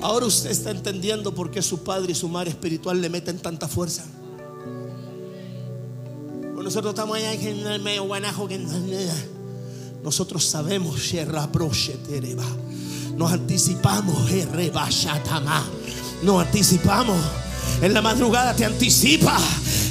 [0.01, 3.69] Ahora usted está entendiendo por qué su padre y su madre espiritual le meten tanta
[3.69, 4.05] fuerza.
[6.57, 8.59] Nosotros estamos allá en el medio guanajo que
[10.03, 11.01] nosotros sabemos
[13.17, 14.31] nos anticipamos
[16.23, 17.17] nos anticipamos
[17.81, 19.39] en la madrugada te anticipa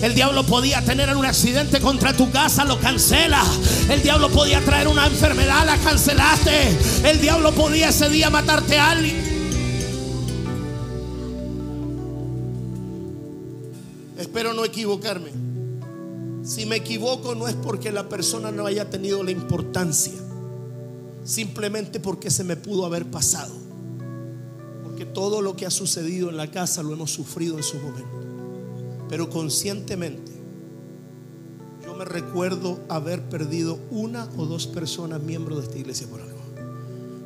[0.01, 3.43] el diablo podía tener un accidente contra tu casa, lo cancela.
[3.88, 6.76] El diablo podía traer una enfermedad, la cancelaste.
[7.07, 9.32] El diablo podía ese día matarte a alguien.
[14.17, 15.30] Espero no equivocarme.
[16.43, 20.13] Si me equivoco no es porque la persona no haya tenido la importancia,
[21.24, 23.61] simplemente porque se me pudo haber pasado.
[25.01, 29.07] Porque todo lo que ha sucedido en la casa lo hemos sufrido en su momento.
[29.09, 30.31] Pero conscientemente,
[31.83, 36.37] yo me recuerdo haber perdido una o dos personas miembros de esta iglesia por algo.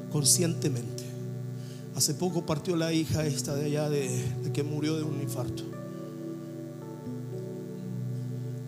[0.09, 1.03] Conscientemente.
[1.95, 5.63] Hace poco partió la hija esta de allá de, de que murió de un infarto.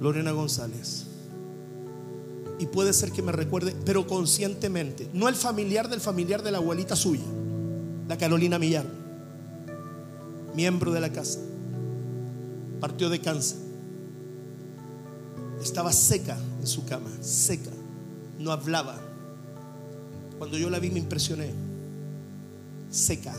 [0.01, 1.05] Lorena González.
[2.59, 6.57] Y puede ser que me recuerde, pero conscientemente, no el familiar del familiar de la
[6.57, 7.23] abuelita suya,
[8.07, 8.85] la Carolina Millar,
[10.55, 11.39] miembro de la casa,
[12.79, 13.57] partió de cáncer.
[15.61, 17.71] Estaba seca en su cama, seca,
[18.39, 18.99] no hablaba.
[20.37, 21.51] Cuando yo la vi me impresioné,
[22.89, 23.33] seca.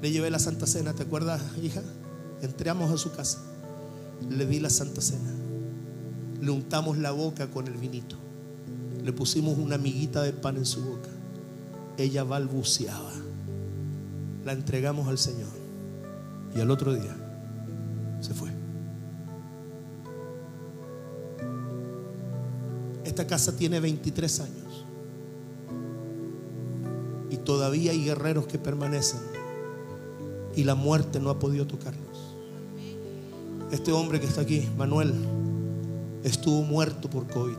[0.00, 1.82] Le llevé la Santa Cena, ¿te acuerdas, hija?
[2.42, 3.40] Entramos a su casa
[4.30, 5.30] le di la Santa Cena.
[6.40, 8.16] Le untamos la boca con el vinito.
[9.02, 11.10] Le pusimos una miguita de pan en su boca.
[11.98, 13.12] Ella balbuceaba.
[14.44, 15.50] La entregamos al Señor.
[16.54, 17.16] Y al otro día
[18.20, 18.50] se fue.
[23.04, 24.86] Esta casa tiene 23 años.
[27.30, 29.20] Y todavía hay guerreros que permanecen.
[30.56, 32.36] Y la muerte no ha podido tocarlos.
[33.72, 35.12] Este hombre que está aquí, Manuel,
[36.22, 37.56] estuvo muerto por COVID.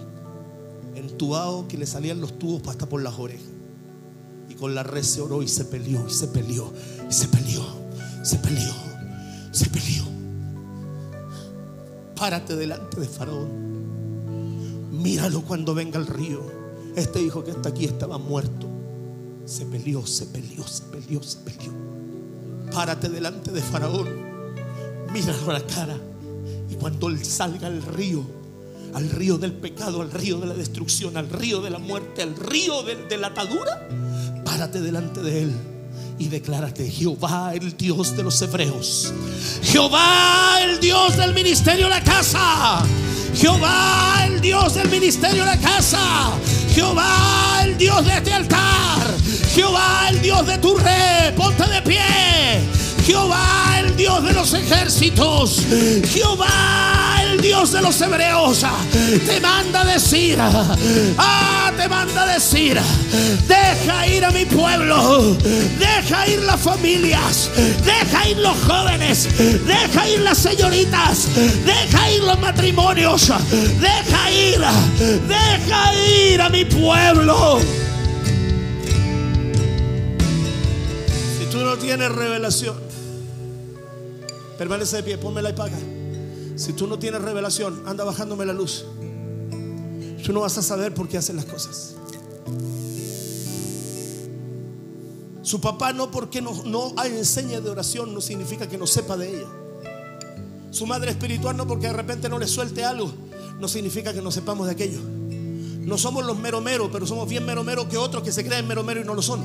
[0.95, 3.54] Entubado que le salían los tubos hasta por las orejas.
[4.59, 6.71] Con la red se oró y se peleó, y se peleó,
[7.09, 7.65] y se peleó,
[8.23, 8.73] se peleó,
[9.51, 10.03] se peleó.
[12.15, 13.65] Párate delante de Faraón.
[14.91, 16.41] Míralo cuando venga el río.
[16.95, 18.67] Este hijo que está aquí estaba muerto.
[19.45, 21.73] Se peleó, se peleó, se peleó, se peleó.
[22.71, 24.35] Párate delante de Faraón
[25.15, 25.97] míralo a la cara.
[26.69, 28.23] Y cuando él salga al río,
[28.93, 32.35] al río del pecado, al río de la destrucción, al río de la muerte, al
[32.35, 33.87] río de, la atadura,
[34.55, 35.53] párate delante de él
[36.17, 39.11] y declárate, Jehová el Dios de los hebreos,
[39.61, 42.81] Jehová el Dios del ministerio de la casa,
[43.35, 46.31] Jehová el Dios del ministerio de la casa,
[46.73, 49.17] Jehová el Dios de este altar,
[49.53, 52.61] Jehová el Dios de tu rey, ponte de pie,
[53.05, 55.63] Jehová el Dios de los ejércitos,
[56.13, 56.94] Jehová
[57.35, 58.65] el Dios de los hebreos,
[59.25, 62.79] te manda a decir, ah, te manda decir,
[63.47, 65.35] deja ir a mi pueblo,
[65.79, 67.49] deja ir las familias,
[67.83, 69.27] deja ir los jóvenes,
[69.65, 71.27] deja ir las señoritas,
[71.65, 73.31] deja ir los matrimonios,
[73.79, 74.61] deja ir,
[75.27, 77.59] deja ir a mi pueblo.
[81.39, 82.85] Si tú no tienes revelación,
[84.57, 85.77] Permanece de pie, ponme la paga.
[86.55, 88.85] Si tú no tienes revelación, anda bajándome la luz.
[90.23, 91.95] Tú no vas a saber por qué hacen las cosas.
[95.41, 99.37] Su papá no porque no, no enseña de oración no significa que no sepa de
[99.37, 99.47] ella.
[100.71, 103.11] Su madre espiritual no porque de repente no le suelte algo
[103.59, 104.99] no significa que no sepamos de aquello.
[105.01, 109.07] No somos los meromeros, pero somos bien meromeros que otros que se creen meromeros y
[109.07, 109.41] no lo son.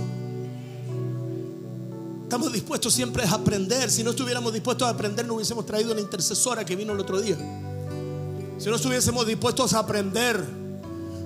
[2.31, 3.91] Estamos dispuestos siempre a aprender.
[3.91, 7.21] Si no estuviéramos dispuestos a aprender, no hubiésemos traído la intercesora que vino el otro
[7.21, 7.37] día.
[8.57, 10.41] Si no estuviésemos dispuestos a aprender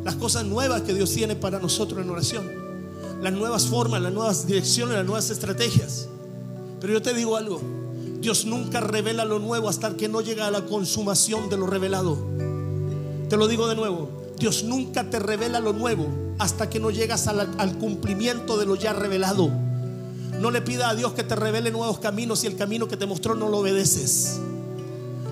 [0.03, 2.51] las cosas nuevas que Dios tiene para nosotros en oración,
[3.21, 6.09] las nuevas formas, las nuevas direcciones, las nuevas estrategias.
[6.81, 7.61] Pero yo te digo algo,
[8.21, 12.17] Dios nunca revela lo nuevo hasta que no llega a la consumación de lo revelado.
[13.29, 16.07] Te lo digo de nuevo, Dios nunca te revela lo nuevo
[16.39, 19.64] hasta que no llegas al, al cumplimiento de lo ya revelado.
[20.41, 23.07] No le pida a Dios que te revele nuevos caminos si el camino que te
[23.07, 24.39] mostró no lo obedeces.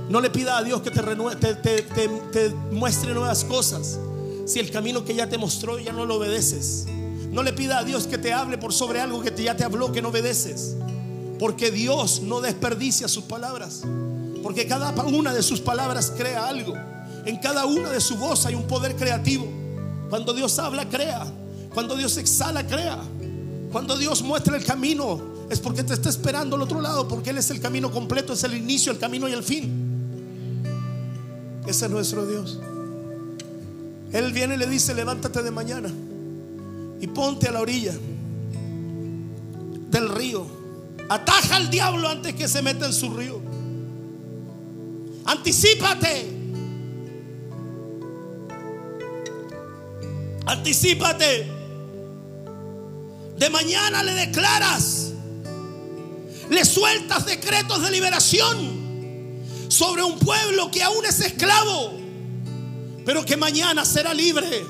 [0.08, 1.00] No le pida a Dios que te,
[1.54, 3.98] te- te- muestre nuevas cosas
[4.46, 6.86] si el camino que ya te mostró ya no lo obedeces.
[7.30, 9.90] No le pida a Dios que te hable por sobre algo que ya te habló
[9.92, 10.76] que no obedeces.
[11.38, 13.82] Porque Dios no desperdicia sus palabras.
[14.42, 16.74] Porque cada una de sus palabras crea algo.
[17.24, 19.46] En cada una de su voz hay un poder creativo.
[20.10, 21.24] Cuando Dios habla, crea.
[21.72, 22.98] Cuando Dios exhala, crea.
[23.72, 25.18] Cuando Dios muestra el camino,
[25.48, 27.08] es porque te está esperando al otro lado.
[27.08, 30.62] Porque Él es el camino completo, es el inicio, el camino y el fin.
[31.66, 32.60] Ese es nuestro Dios.
[34.12, 35.90] Él viene y le dice, levántate de mañana
[37.00, 37.94] y ponte a la orilla
[39.90, 40.46] del río.
[41.08, 43.40] Ataja al diablo antes que se meta en su río.
[45.24, 46.26] Anticípate.
[50.46, 51.61] Anticípate.
[53.36, 55.12] De mañana le declaras.
[56.48, 58.82] Le sueltas decretos de liberación
[59.68, 61.94] sobre un pueblo que aún es esclavo,
[63.06, 64.62] pero que mañana será libre.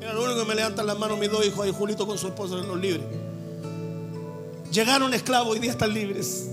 [0.00, 2.26] Era lo único que me levantan las manos mis dos hijos ahí, Julito con su
[2.26, 3.06] esposa, los libres.
[4.72, 6.48] Llegaron esclavos, hoy día están libres.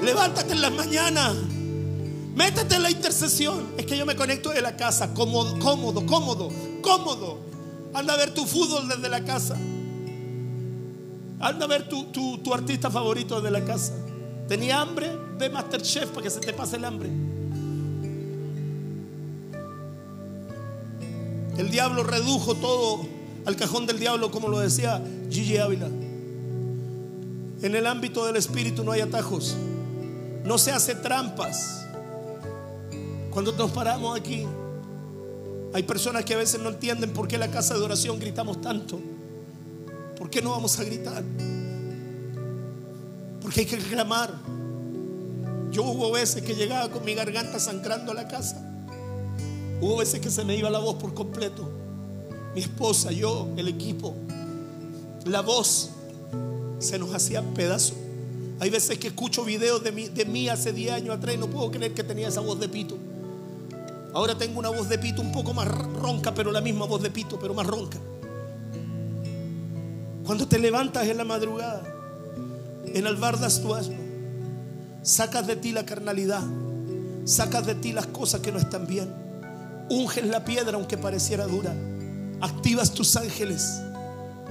[0.00, 1.36] Levántate en las mañanas.
[2.34, 3.66] Métete en la intercesión.
[3.76, 6.48] Es que yo me conecto de la casa, cómodo, cómodo, cómodo,
[6.82, 7.38] cómodo.
[7.92, 9.56] Anda a ver tu fútbol desde la casa.
[11.40, 13.92] Anda a ver tu, tu- tu artista favorito desde la casa.
[14.46, 17.08] Tenía hambre, ve Masterchef para que se te pase el hambre.
[21.56, 23.00] El diablo redujo todo
[23.44, 25.86] al cajón del diablo, como lo decía Gigi Ávila.
[27.62, 29.56] En el ámbito del espíritu no hay atajos.
[30.44, 31.79] No se hace trampas.
[33.30, 34.44] Cuando nos paramos aquí,
[35.72, 38.60] hay personas que a veces no entienden por qué en la casa de oración gritamos
[38.60, 38.98] tanto.
[40.18, 41.22] ¿Por qué no vamos a gritar?
[43.40, 44.34] Porque hay que clamar.
[45.70, 48.66] Yo hubo veces que llegaba con mi garganta sangrando a la casa.
[49.80, 51.70] Hubo veces que se me iba la voz por completo.
[52.54, 54.14] Mi esposa, yo, el equipo.
[55.24, 55.90] La voz
[56.80, 57.94] se nos hacía pedazo.
[58.58, 61.46] Hay veces que escucho videos de mí, de mí hace 10 años atrás y no
[61.46, 62.98] puedo creer que tenía esa voz de pito.
[64.12, 67.10] Ahora tengo una voz de pito un poco más ronca, pero la misma voz de
[67.10, 67.98] pito, pero más ronca.
[70.24, 71.82] Cuando te levantas en la madrugada,
[72.94, 73.96] enalbardas tu asno,
[75.02, 76.42] sacas de ti la carnalidad,
[77.24, 79.12] sacas de ti las cosas que no están bien,
[79.88, 81.74] unges la piedra aunque pareciera dura,
[82.40, 83.80] activas tus ángeles,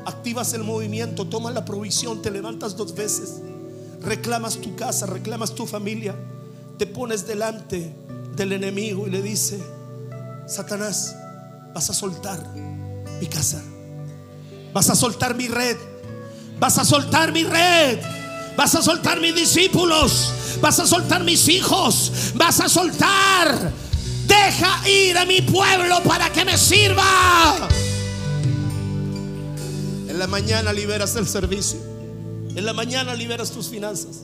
[0.05, 3.41] activas el movimiento, tomas la provisión, te levantas dos veces,
[4.01, 6.15] reclamas tu casa, reclamas tu familia,
[6.77, 7.93] te pones delante
[8.39, 9.59] del enemigo y le dice,
[10.47, 11.13] Satanás,
[11.73, 12.41] vas a soltar
[13.19, 13.61] mi casa,
[14.73, 15.75] vas a soltar mi red,
[16.57, 17.99] vas a soltar mi red,
[18.55, 23.71] vas a soltar mis discípulos, vas a soltar mis hijos, vas a soltar,
[24.25, 27.67] deja ir a mi pueblo para que me sirva.
[30.07, 31.77] En la mañana liberas el servicio.
[32.55, 34.23] En la mañana liberas tus finanzas.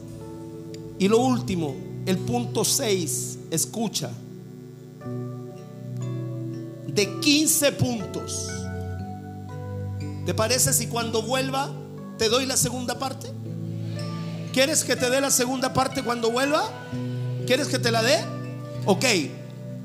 [1.00, 1.76] Y lo último,
[2.06, 4.12] el punto 6, escucha.
[6.88, 8.48] De 15 puntos.
[10.26, 11.72] ¿Te parece si cuando vuelva
[12.18, 13.32] te doy la segunda parte?
[14.54, 16.64] ¿Quieres que te dé la segunda parte cuando vuelva?
[17.46, 18.24] ¿Quieres que te la dé?
[18.86, 19.06] Ok,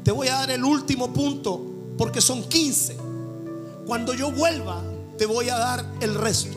[0.05, 1.61] te voy a dar el último punto
[1.99, 2.97] porque son 15.
[3.87, 4.83] Cuando yo vuelva,
[5.19, 6.57] te voy a dar el resto.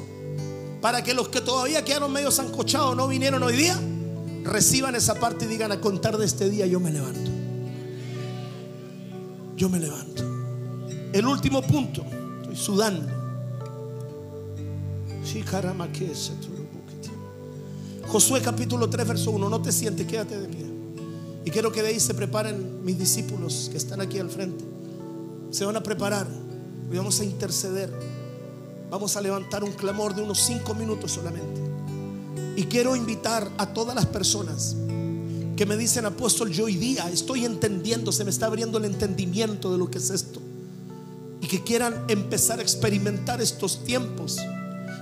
[0.81, 3.79] Para que los que todavía quedaron medio zancochados, no vinieron hoy día,
[4.43, 7.31] reciban esa parte y digan a contar de este día yo me levanto.
[9.55, 10.23] Yo me levanto.
[11.13, 12.03] El último punto,
[12.41, 13.23] estoy sudando.
[18.07, 19.49] Josué capítulo 3, verso 1.
[19.49, 20.65] No te sientes, quédate de pie.
[21.45, 24.63] Y quiero que de ahí se preparen mis discípulos que están aquí al frente.
[25.51, 26.27] Se van a preparar
[26.91, 27.91] y vamos a interceder.
[28.89, 31.62] Vamos a levantar un clamor de unos cinco minutos solamente.
[32.55, 34.75] Y quiero invitar a todas las personas
[35.55, 39.71] que me dicen, apóstol, yo hoy día estoy entendiendo, se me está abriendo el entendimiento
[39.71, 40.41] de lo que es esto.
[41.41, 44.37] Y que quieran empezar a experimentar estos tiempos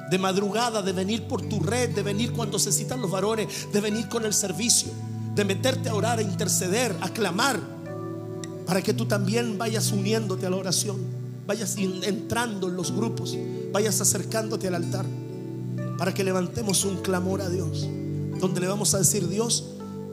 [0.09, 3.79] de madrugada, de venir por tu red, de venir cuando se citan los varones, de
[3.79, 4.91] venir con el servicio,
[5.35, 7.59] de meterte a orar, a interceder, a clamar,
[8.65, 10.97] para que tú también vayas uniéndote a la oración,
[11.47, 13.37] vayas entrando en los grupos,
[13.71, 15.05] vayas acercándote al altar,
[16.01, 17.87] para que levantemos un clamor a Dios,
[18.39, 19.65] donde le vamos a decir, Dios,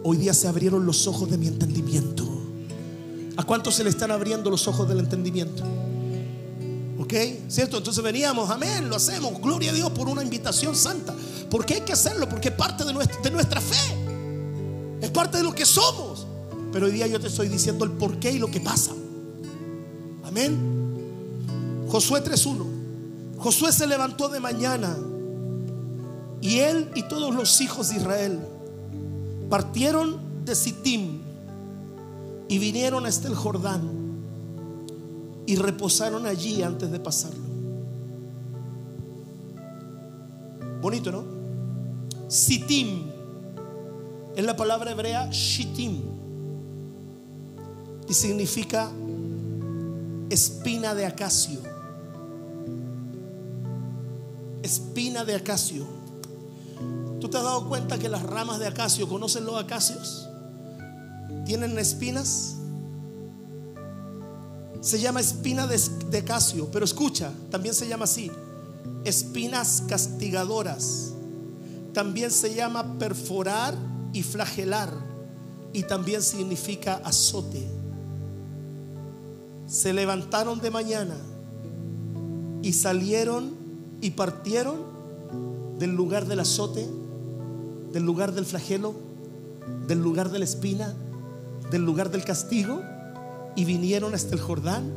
[0.04, 2.28] hoy día se abrieron los ojos de mi entendimiento.
[3.38, 5.62] ¿A cuántos se le están abriendo los ojos del entendimiento?
[6.98, 7.14] ¿Ok?
[7.48, 7.78] ¿Cierto?
[7.78, 11.14] Entonces veníamos, amén, lo hacemos, gloria a Dios por una invitación santa.
[11.50, 12.28] ¿Por qué hay que hacerlo?
[12.28, 13.96] Porque es parte de nuestra, de nuestra fe.
[15.00, 16.26] Es parte de lo que somos.
[16.70, 18.92] Pero hoy día yo te estoy diciendo el por qué y lo que pasa.
[20.22, 21.86] Amén.
[21.88, 23.38] Josué 3.1.
[23.38, 24.94] Josué se levantó de mañana
[26.40, 28.38] y él y todos los hijos de Israel
[29.48, 31.20] partieron de Sittim
[32.48, 33.98] y vinieron hasta el Jordán
[35.46, 37.48] y reposaron allí antes de pasarlo.
[40.80, 41.24] Bonito, ¿no?
[42.28, 43.04] Sitim
[44.36, 46.00] es la palabra hebrea shitim
[48.08, 48.90] y significa
[50.30, 51.60] espina de acacio.
[54.62, 55.97] Espina de acacio.
[57.20, 60.28] ¿Tú te has dado cuenta que las ramas de acacio, conocen los acacios?
[61.44, 62.58] Tienen espinas
[64.80, 68.30] se llama espina de, casio, pero escucha, también se llama así,
[69.04, 71.12] espinas castigadoras.
[71.92, 73.74] También se llama perforar
[74.12, 74.92] y flagelar
[75.72, 77.66] y también significa azote.
[79.66, 81.16] Se levantaron de mañana
[82.62, 83.56] y salieron
[84.00, 84.76] y partieron
[85.78, 86.88] del lugar del azote,
[87.92, 88.94] del lugar del flagelo,
[89.86, 90.94] del lugar de la espina,
[91.70, 92.82] del lugar del castigo
[93.56, 94.92] y vinieron hasta el Jordán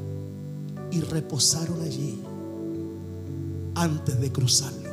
[0.92, 2.22] y reposaron allí
[3.76, 4.90] antes de cruzarlo.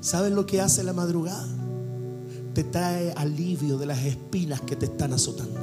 [0.00, 1.48] ¿Saben lo que hace la madrugada?
[2.54, 5.60] Te trae alivio de las espinas que te están azotando.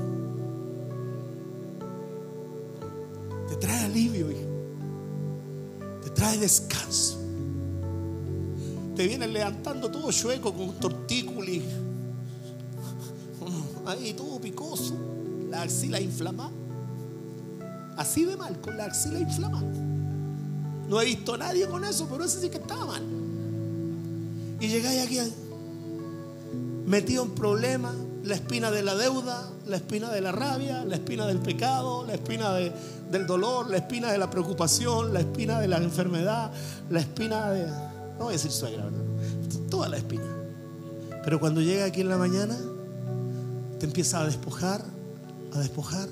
[3.48, 4.50] Te trae alivio, hijo.
[6.04, 7.23] Te trae descanso.
[8.96, 11.64] Te viene levantando todo chueco con tortícolis.
[13.86, 14.94] Ahí todo picoso.
[15.50, 16.52] La axila inflamada.
[17.98, 19.68] Así de mal, con la axila inflamada.
[20.90, 23.04] No he visto a nadie con eso, pero ese sí que estaba mal.
[24.60, 25.20] Y llegáis aquí
[26.86, 31.26] metido en problemas, la espina de la deuda, la espina de la rabia, la espina
[31.26, 35.78] del pecado, la espina del dolor, la espina de la preocupación, la espina de la
[35.78, 36.52] enfermedad,
[36.90, 37.93] la espina de...
[38.18, 39.04] No voy a decir suegra, ¿verdad?
[39.70, 40.26] Toda la espina.
[41.24, 42.58] Pero cuando llega aquí en la mañana,
[43.80, 44.84] te empieza a despojar,
[45.54, 46.08] a despojar,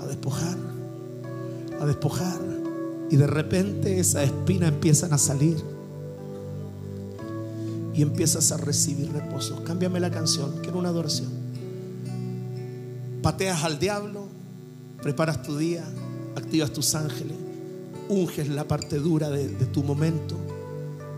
[0.00, 0.56] a despojar
[1.80, 2.40] a despojar.
[3.10, 5.56] Y de repente esa espina empiezan a salir.
[7.94, 9.62] Y empiezas a recibir reposo.
[9.64, 11.30] Cámbiame la canción, quiero una adoración.
[13.22, 14.26] Pateas al diablo,
[15.02, 15.84] preparas tu día,
[16.36, 17.36] activas tus ángeles,
[18.08, 20.36] unges la parte dura de, de tu momento,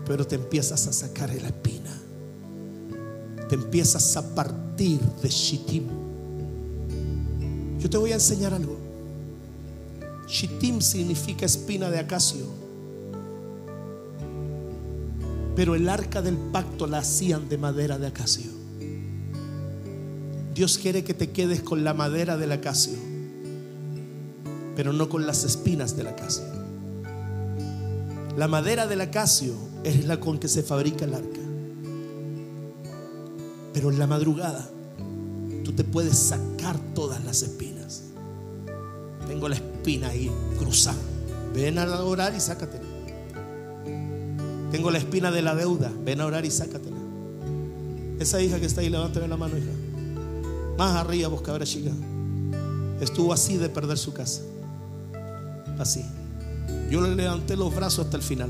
[0.09, 1.95] pero te empiezas a sacar la espina.
[3.47, 5.83] Te empiezas a partir de Shittim.
[7.77, 8.75] Yo te voy a enseñar algo.
[10.27, 12.47] Shittim significa espina de acacio.
[15.55, 18.49] Pero el arca del pacto la hacían de madera de acacio.
[20.55, 22.97] Dios quiere que te quedes con la madera del acacio,
[24.75, 26.45] pero no con las espinas del acacio.
[28.35, 31.39] La madera del acacio es la con que se fabrica el arca.
[33.73, 34.69] Pero en la madrugada
[35.63, 38.03] tú te puedes sacar todas las espinas.
[39.27, 40.97] Tengo la espina ahí cruzada.
[41.53, 42.85] Ven a orar y sácatela.
[44.71, 45.91] Tengo la espina de la deuda.
[46.03, 46.97] Ven a orar y sácatela.
[48.19, 49.71] Esa hija que está ahí, levántame la mano, hija.
[50.77, 51.91] Más arriba, buscadora chica.
[52.99, 54.41] Estuvo así de perder su casa.
[55.77, 56.03] Así.
[56.89, 58.49] Yo le levanté los brazos hasta el final.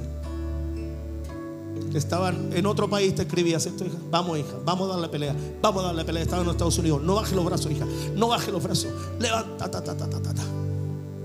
[1.93, 3.97] Estaban en otro país, te escribías esto, hija.
[4.11, 5.35] Vamos, hija, vamos a darle pelea.
[5.61, 6.23] Vamos a darle pelea.
[6.23, 7.01] Estaba en Estados Unidos.
[7.01, 7.85] No baje los brazos, hija.
[8.15, 8.91] No baje los brazos.
[9.19, 10.43] Levanta, ta, ta, ta, ta, ta.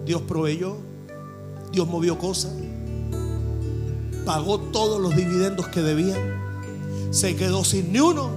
[0.05, 0.77] Dios proveyó,
[1.73, 2.53] Dios movió cosas,
[4.25, 6.19] pagó todos los dividendos que debían,
[7.11, 8.31] se quedó sin ni uno,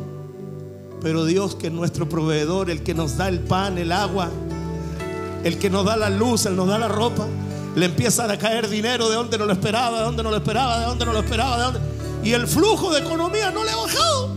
[1.01, 4.29] pero Dios que es nuestro proveedor, el que nos da el pan, el agua,
[5.43, 7.27] el que nos da la luz, el nos da la ropa,
[7.75, 10.79] le empieza a caer dinero de donde no lo esperaba, de donde no lo esperaba,
[10.79, 11.96] de donde no lo esperaba, de donde...
[12.23, 14.35] Y el flujo de economía no le ha bajado.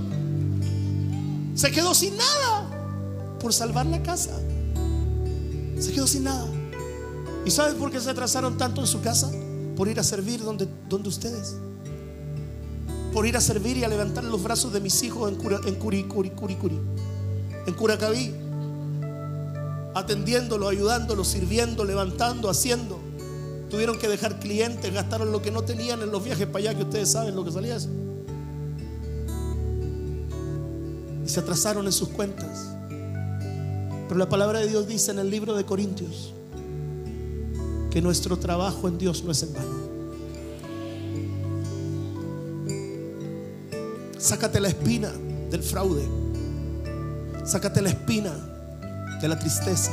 [1.55, 2.67] Se quedó sin nada.
[3.41, 4.39] por salvar la casa.
[5.79, 6.47] Se quedó sin nada.
[7.45, 9.31] ¿Y sabes por qué se atrasaron tanto en su casa?
[9.77, 11.57] Por ir a servir donde, donde ustedes.
[13.15, 15.75] Por ir a servir y a levantar los brazos de mis hijos en, cura, en
[15.77, 16.79] Curi, Curi, Curi.
[17.67, 18.35] En Curacaví.
[19.95, 23.00] Atendiéndolo, ayudándolo, sirviendo, levantando, haciendo.
[23.71, 26.83] Tuvieron que dejar clientes, gastaron lo que no tenían en los viajes para allá, que
[26.83, 27.89] ustedes saben lo que salía eso.
[31.25, 32.71] Y se atrasaron en sus cuentas.
[34.09, 36.35] Pero la palabra de Dios dice en el libro de Corintios
[37.93, 39.81] que nuestro trabajo en Dios no es en vano.
[44.19, 45.13] Sácate la espina
[45.51, 46.03] del fraude.
[47.45, 48.33] Sácate la espina
[49.21, 49.93] de la tristeza.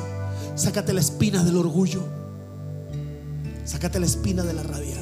[0.56, 2.17] Sácate la espina del orgullo.
[3.68, 4.96] Sácate la espina de la rabia.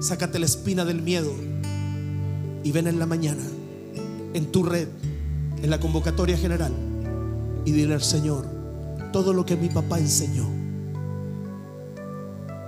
[0.00, 1.32] Sácate la espina del miedo.
[2.62, 3.42] Y ven en la mañana,
[4.34, 4.88] en tu red,
[5.62, 6.72] en la convocatoria general,
[7.64, 8.46] y dile al Señor
[9.10, 10.44] todo lo que mi papá enseñó.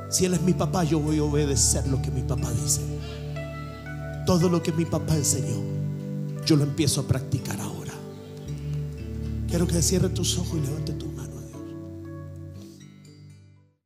[0.09, 2.81] Si Él es mi papá, yo voy a obedecer lo que mi papá dice.
[4.24, 5.60] Todo lo que mi papá enseñó,
[6.47, 7.93] yo lo empiezo a practicar ahora.
[9.48, 10.93] Quiero que cierre tus ojos y levante